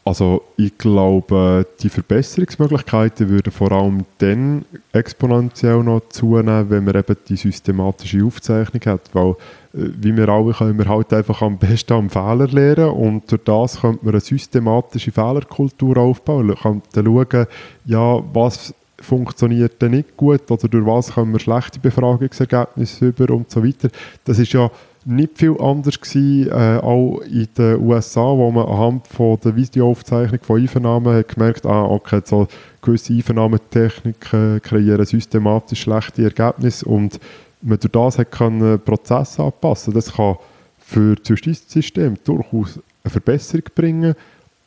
[0.04, 7.16] Also ich glaube, die Verbesserungsmöglichkeiten würden vor allem dann exponentiell noch zunehmen, wenn man eben
[7.30, 9.36] die systematische Aufzeichnung hat, weil
[9.74, 13.82] wie wir alle können wir halt einfach am besten am Fehler lernen und durch das
[13.82, 16.48] könnte man eine systematische Fehlerkultur aufbauen.
[16.48, 17.48] Man könnte schauen,
[17.86, 23.50] ja, was funktioniert denn nicht gut oder durch was können wir schlechte Befragungsergebnisse über und
[23.50, 23.90] so weiter.
[24.26, 24.70] Das ist ja
[25.06, 30.40] nicht viel anders gewesen, äh, auch in den USA, wo man anhand von der Videoaufzeichnung
[30.42, 32.48] von Einvernahmen hat gemerkt, ah, okay, so
[32.82, 37.20] gewisse Einvernahmetechniken kreieren systematisch schlechte Ergebnisse und
[37.64, 39.94] man durch das hat können Prozesse anpassen.
[39.94, 40.36] Das kann
[40.78, 44.16] für das Justizsystem durchaus eine Verbesserung bringen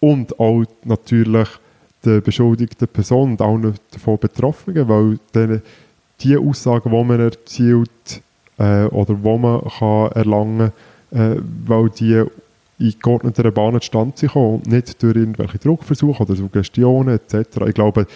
[0.01, 1.49] und auch natürlich
[2.05, 3.59] der beschuldigten Person und auch
[3.91, 5.63] davon Betroffenen, weil dann
[6.21, 8.23] die Aussagen, die man erzielt,
[8.59, 10.73] äh, oder wo man kann erlangen
[11.11, 12.25] kann, äh, weil die
[12.79, 17.63] in geordneten Bahnen zustande kommen und nicht durch irgendwelche Druckversuche oder Suggestionen etc.
[17.67, 18.07] Ich glaube,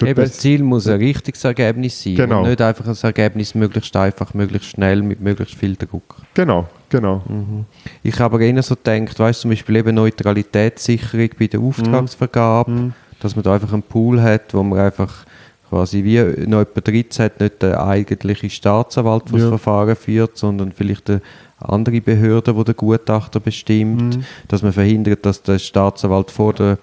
[0.00, 2.42] Eben, das Ziel muss ein richtiges Ergebnis sein genau.
[2.42, 6.16] und nicht einfach ein Ergebnis möglichst einfach, möglichst schnell, mit möglichst viel Druck.
[6.34, 7.22] Genau, genau.
[7.28, 7.66] Mhm.
[8.02, 12.70] Ich habe aber eher so gedacht, weißt du, zum Beispiel eben Neutralitätssicherung bei der Auftragsvergabe,
[12.70, 12.92] mhm.
[13.20, 15.26] dass man da einfach einen Pool hat, wo man einfach
[15.68, 19.44] quasi wie noch etwa 13 nicht der eigentliche Staatsanwalt, der ja.
[19.44, 21.22] das Verfahren führt, sondern vielleicht eine
[21.58, 24.24] andere Behörde, die der Gutachter bestimmt, mhm.
[24.48, 26.78] dass man verhindert, dass der Staatsanwalt vor der,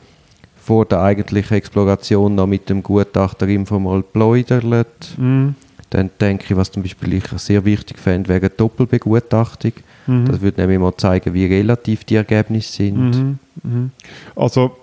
[0.61, 5.15] vor der eigentlichen Exploration noch mit dem Gutachter informell pläudert.
[5.17, 5.55] Mhm.
[5.89, 9.73] Dann denke ich, was zum Beispiel ich sehr wichtig fände, wäre Doppelbegutachtung.
[10.05, 10.25] Mhm.
[10.25, 13.15] Das würde nämlich mal zeigen, wie relativ die Ergebnisse sind.
[13.15, 13.39] Mhm.
[13.63, 13.91] Mhm.
[14.35, 14.77] Also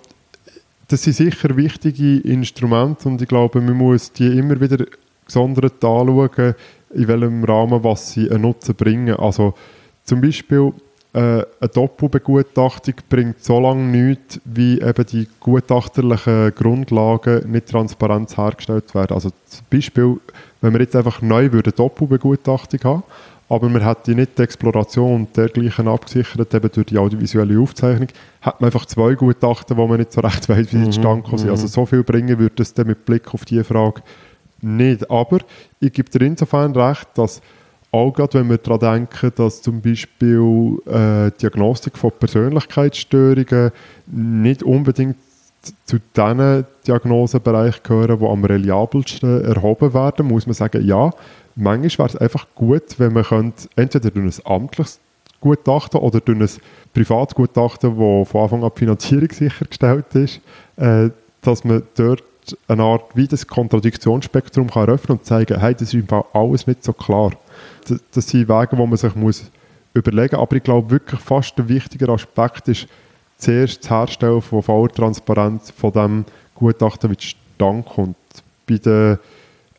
[0.87, 4.85] das sind sicher wichtige Instrumente und ich glaube, man muss die immer wieder
[5.25, 6.55] gesondert anschauen,
[6.93, 9.15] in welchem Rahmen was sie einen Nutzen bringen.
[9.15, 9.53] Also
[10.05, 10.71] zum Beispiel
[11.17, 19.13] eine Doppelbegutachtung bringt so lange nichts, wie eben die gutachterlichen Grundlagen nicht transparent hergestellt werden.
[19.13, 20.17] Also zum Beispiel,
[20.61, 23.03] wenn wir jetzt einfach neu eine Doppelbegutachtung haben
[23.49, 28.09] aber man hat die nicht die Exploration und dergleichen abgesichert, eben durch die audiovisuelle Aufzeichnung,
[28.41, 31.23] hat man einfach zwei Gutachten, wo man nicht so recht weiß, wie sie mhm, zustande
[31.23, 31.49] kommen sind.
[31.49, 31.69] Also mhm.
[31.69, 34.01] so viel bringen würde es dann mit Blick auf diese Frage
[34.61, 35.09] nicht.
[35.09, 35.39] Aber
[35.79, 37.41] ich gebe dir insofern recht, dass
[37.91, 43.71] auch gerade, wenn wir daran denken, dass zum Beispiel äh, Diagnostik von Persönlichkeitsstörungen
[44.07, 45.15] nicht unbedingt
[45.85, 51.11] zu den Diagnosebereichen gehören, die am reliabelsten erhoben werden, muss man sagen, ja,
[51.55, 54.99] manchmal wäre es einfach gut, wenn man könnte, entweder durch ein amtliches
[55.41, 56.61] Gutachten oder durch ein
[56.93, 60.41] Privatgutachten, wo von Anfang an die Finanzierung sichergestellt ist,
[60.77, 61.09] äh,
[61.41, 62.23] dass man dort
[62.67, 66.65] eine Art wie das Kontradiktionsspektrum kann eröffnen und zeigen, hey, das ist im Fall alles
[66.65, 67.31] nicht so klar.
[68.11, 69.49] Das, sind Wege, wo man sich muss
[69.93, 70.43] überlegen muss.
[70.43, 72.87] Aber ich glaube wirklich fast der wichtigere Aspekt ist,
[73.37, 76.25] zuerst das Herstellen von voller Transparenz von dem
[76.55, 78.17] Gutachten, wie zustande kommt.
[78.67, 79.19] Bei der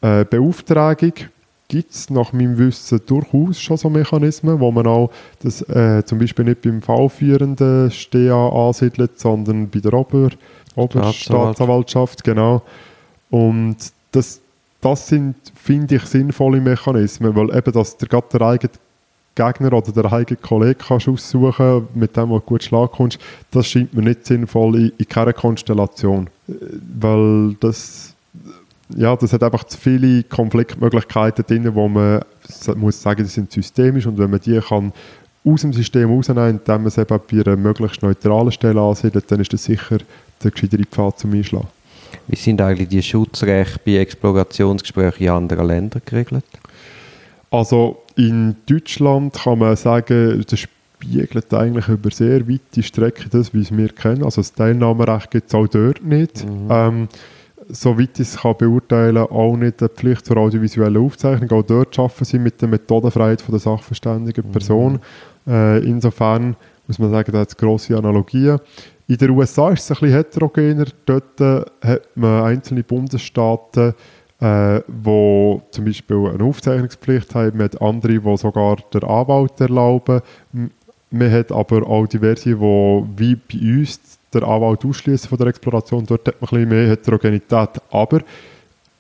[0.01, 1.13] äh, Beauftragung
[1.69, 5.11] gibt es nach meinem Wissen durchaus schon so Mechanismen, wo man auch
[5.43, 10.31] das äh, zum Beispiel nicht beim fallführenden STEA ansiedelt, sondern bei der Ober
[10.75, 12.63] Oberstaatsanwaltschaft, genau.
[13.31, 13.77] Und
[14.13, 14.41] das,
[14.81, 18.72] das sind, finde ich, sinnvolle Mechanismen, weil eben, dass der, gerade der eigene
[19.35, 23.18] Gegner oder der eigene Kollege kannst aussuchen mit dem du gut Schlag kommst,
[23.51, 26.29] das scheint mir nicht sinnvoll in, in keiner Konstellation.
[26.49, 26.53] Äh,
[27.01, 28.14] weil das
[28.97, 32.22] ja, das hat einfach zu viele Konfliktmöglichkeiten drin, wo man
[32.76, 34.93] muss sagen, die sind systemisch und wenn man die kann
[35.45, 39.41] aus dem System rausnehmen, indem man es eben bei einer möglichst neutralen Stelle ansiedelt, dann
[39.41, 39.99] ist das sicher
[40.43, 41.68] der gescheitere Pfad zum Einschlagen.
[42.29, 46.45] Wie sind eigentlich die Schutzrechte bei Explorationsgesprächen in anderen Ländern geregelt?
[47.51, 53.62] Also in Deutschland kann man sagen, das spiegelt eigentlich über sehr weite Strecke das, wie
[53.62, 54.24] es wir kennen.
[54.24, 56.45] Also das Teilnahmerecht gibt es auch dort nicht.
[56.45, 56.68] Mhm.
[56.70, 57.09] Ähm,
[57.68, 61.51] soweit ich es kann beurteilen kann, auch nicht eine Pflicht zur audiovisuellen Aufzeichnung.
[61.53, 64.53] Auch dort arbeiten sie mit der Methodenfreiheit von der sachverständigen mhm.
[64.53, 65.01] Person.
[65.47, 65.53] Mhm.
[65.53, 66.57] Äh, insofern
[66.87, 68.59] muss man sagen, da hat es grosse Analogien.
[69.11, 70.85] In den USA ist es ein bisschen heterogener.
[71.07, 73.95] Dort äh, hat man einzelne Bundesstaaten,
[74.39, 77.57] äh, wo zum Beispiel eine Aufzeichnungspflicht haben.
[77.57, 80.21] Man hat andere, die sogar der Anwalt erlauben.
[81.11, 83.99] Man hat aber auch diverse, die wie bei uns
[84.35, 86.05] der Anwalt ausschließen von der Exploration.
[86.05, 87.81] Dort hat man ein bisschen mehr Heterogenität.
[87.91, 88.21] Aber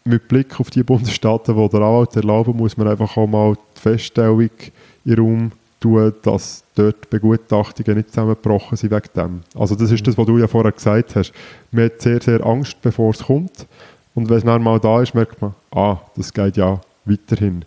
[0.04, 3.80] mit Blick auf die Bundesstaaten, die der Anwalt erlauben, muss man einfach auch mal die
[3.82, 9.40] Feststellung in den Raum tun, dass dort Begutachtungen nicht zusammengebrochen sind wegen dem.
[9.54, 11.32] Also das ist das, was du ja vorher gesagt hast.
[11.70, 13.66] Man hat sehr, sehr Angst, bevor es kommt.
[14.14, 17.64] Und wenn es dann mal da ist, merkt man, ah, das geht ja weiterhin.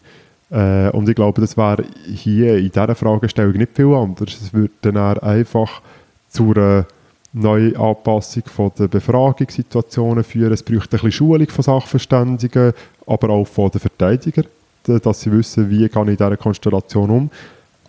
[0.49, 4.41] Äh, und ich glaube, das wäre hier in dieser Fragestellung nicht viel anders.
[4.41, 5.81] Es würde dann einfach
[6.29, 6.85] zu einer
[7.33, 10.51] neue Anpassung von der Befragungssituationen führen.
[10.51, 12.73] Es bräuchte ein bisschen Schulung von Sachverständigen,
[13.07, 14.47] aber auch von den Verteidigern,
[14.83, 17.29] dass sie wissen, wie kann ich in dieser Konstellation um.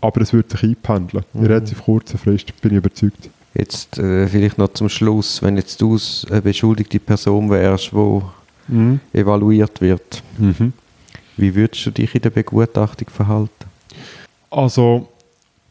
[0.03, 1.25] Aber es wird sich einpendeln.
[1.33, 1.41] Mhm.
[1.41, 3.31] In relativ kurzer Frist, bin ich überzeugt.
[3.55, 5.99] Jetzt äh, vielleicht noch zum Schluss, wenn jetzt du
[6.31, 8.23] eine beschuldigte Person wärst, die
[8.69, 9.01] mhm.
[9.13, 10.73] evaluiert wird, mhm.
[11.37, 13.67] wie würdest du dich in der Begutachtung verhalten?
[14.51, 15.09] Also,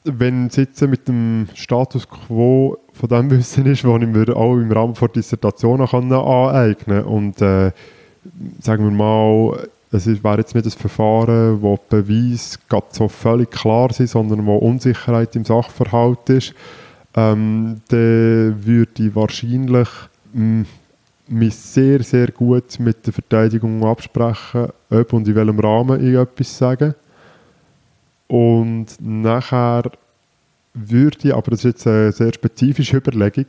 [0.04, 4.72] wenn Sitzen mit dem Status quo von dem Wissen ist, was ich mir auch im
[4.72, 7.12] Rahmen der Dissertation kann aneignen kann.
[7.12, 7.72] Und äh,
[8.60, 12.58] sagen wir mal, es wäre jetzt nicht ein Verfahren, wo die Beweise
[12.92, 16.54] so völlig klar sind, sondern wo Unsicherheit im Sachverhalt ist,
[17.16, 19.89] ähm, dann würde ich wahrscheinlich
[20.34, 20.66] mh, mm,
[21.28, 26.58] mich sehr, sehr gut mit der Verteidigung absprechen, ob und in welchem Rahmen ich etwas
[26.58, 26.96] sage.
[28.28, 29.92] Und nachher
[30.74, 33.46] würde ich, aber das ist jetzt eine sehr spezifische Überlegung,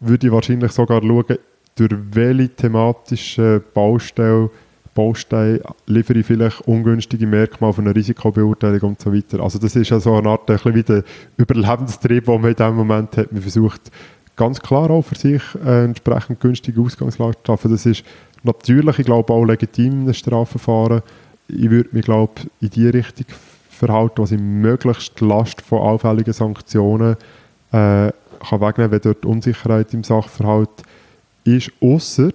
[0.00, 1.38] würde ich wahrscheinlich sogar schauen,
[1.76, 4.50] durch welche thematische Baustelle
[4.98, 9.38] Baustein liefere ich vielleicht ungünstige Merkmale von einer Risikobeurteilung und so weiter.
[9.38, 11.04] Also das ist ja so eine Art ein wie der
[11.36, 13.30] Überlebenstrieb, den man in diesem Moment hat.
[13.30, 13.92] Man versucht
[14.34, 17.70] ganz klar auch für sich eine entsprechend günstige Ausgangslage zu schaffen.
[17.70, 18.02] Das ist
[18.42, 21.02] natürlich, ich glaube, auch legitim in einem Strafverfahren.
[21.46, 23.26] Ich würde mich, glaube in die Richtung
[23.70, 27.12] verhalten, was ich möglichst die Last von allfälligen Sanktionen
[27.70, 30.70] äh, kann wegnehmen, wenn dort Unsicherheit im Sachverhalt
[31.44, 32.30] ist, ausser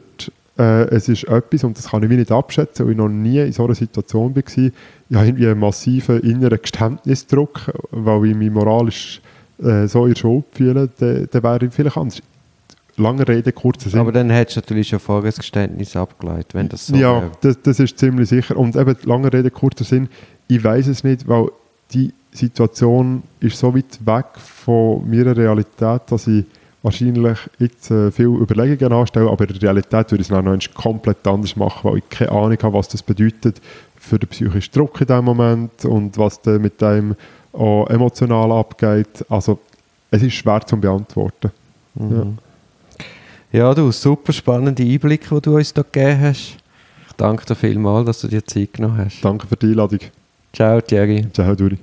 [0.57, 3.39] äh, es ist etwas, und das kann ich wie nicht abschätzen, weil ich noch nie
[3.39, 4.71] in so einer Situation war, ich
[5.15, 9.21] habe irgendwie einen massiven inneren Geständnisdruck, weil ich mich moralisch
[9.61, 12.21] äh, so in der Schuld fühle, dann, dann wäre ich vielleicht anders.
[12.95, 13.99] Lange Rede, kurzer Sinn.
[13.99, 17.59] Aber dann hättest du natürlich schon vorher das Geständnis abgeleitet, wenn das so Ja, das,
[17.63, 18.55] das, ist ziemlich sicher.
[18.55, 20.09] Und eben, lange Rede, kurzer Sinn,
[20.47, 21.47] ich weiß es nicht, weil
[21.91, 26.45] die Situation ist so weit weg von meiner Realität, dass ich
[26.83, 31.25] wahrscheinlich jetzt äh, viele Überlegungen anstelle, aber in der Realität würde ich es noch komplett
[31.25, 33.61] anders machen, weil ich keine Ahnung habe, was das bedeutet
[33.95, 37.15] für den psychischen Druck in diesem Moment und was da mit dem
[37.53, 39.25] auch emotional abgeht.
[39.29, 39.59] Also
[40.11, 41.51] es ist schwer zu beantworten.
[41.95, 42.37] Mhm.
[43.51, 43.59] Ja.
[43.59, 46.57] ja, du, super spannende Einblicke, die du uns da gegeben hast.
[47.07, 49.21] Ich danke dir vielmals, dass du dir Zeit genommen hast.
[49.21, 49.99] Danke für die Einladung.
[50.51, 51.25] Ciao, Thierry.
[51.31, 51.77] Ciao, Duri.